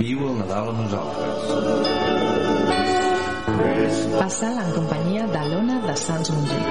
Viu 0.00 0.18
el 0.26 0.34
Nadal 0.40 0.66
amb 0.72 0.80
nosaltres. 0.82 1.38
Passa'l 4.18 4.58
en 4.66 4.70
companyia 4.74 5.24
de 5.30 5.42
l'Ona 5.52 5.76
de 5.86 5.94
Sants 6.02 6.28
Montjuïc. 6.34 6.66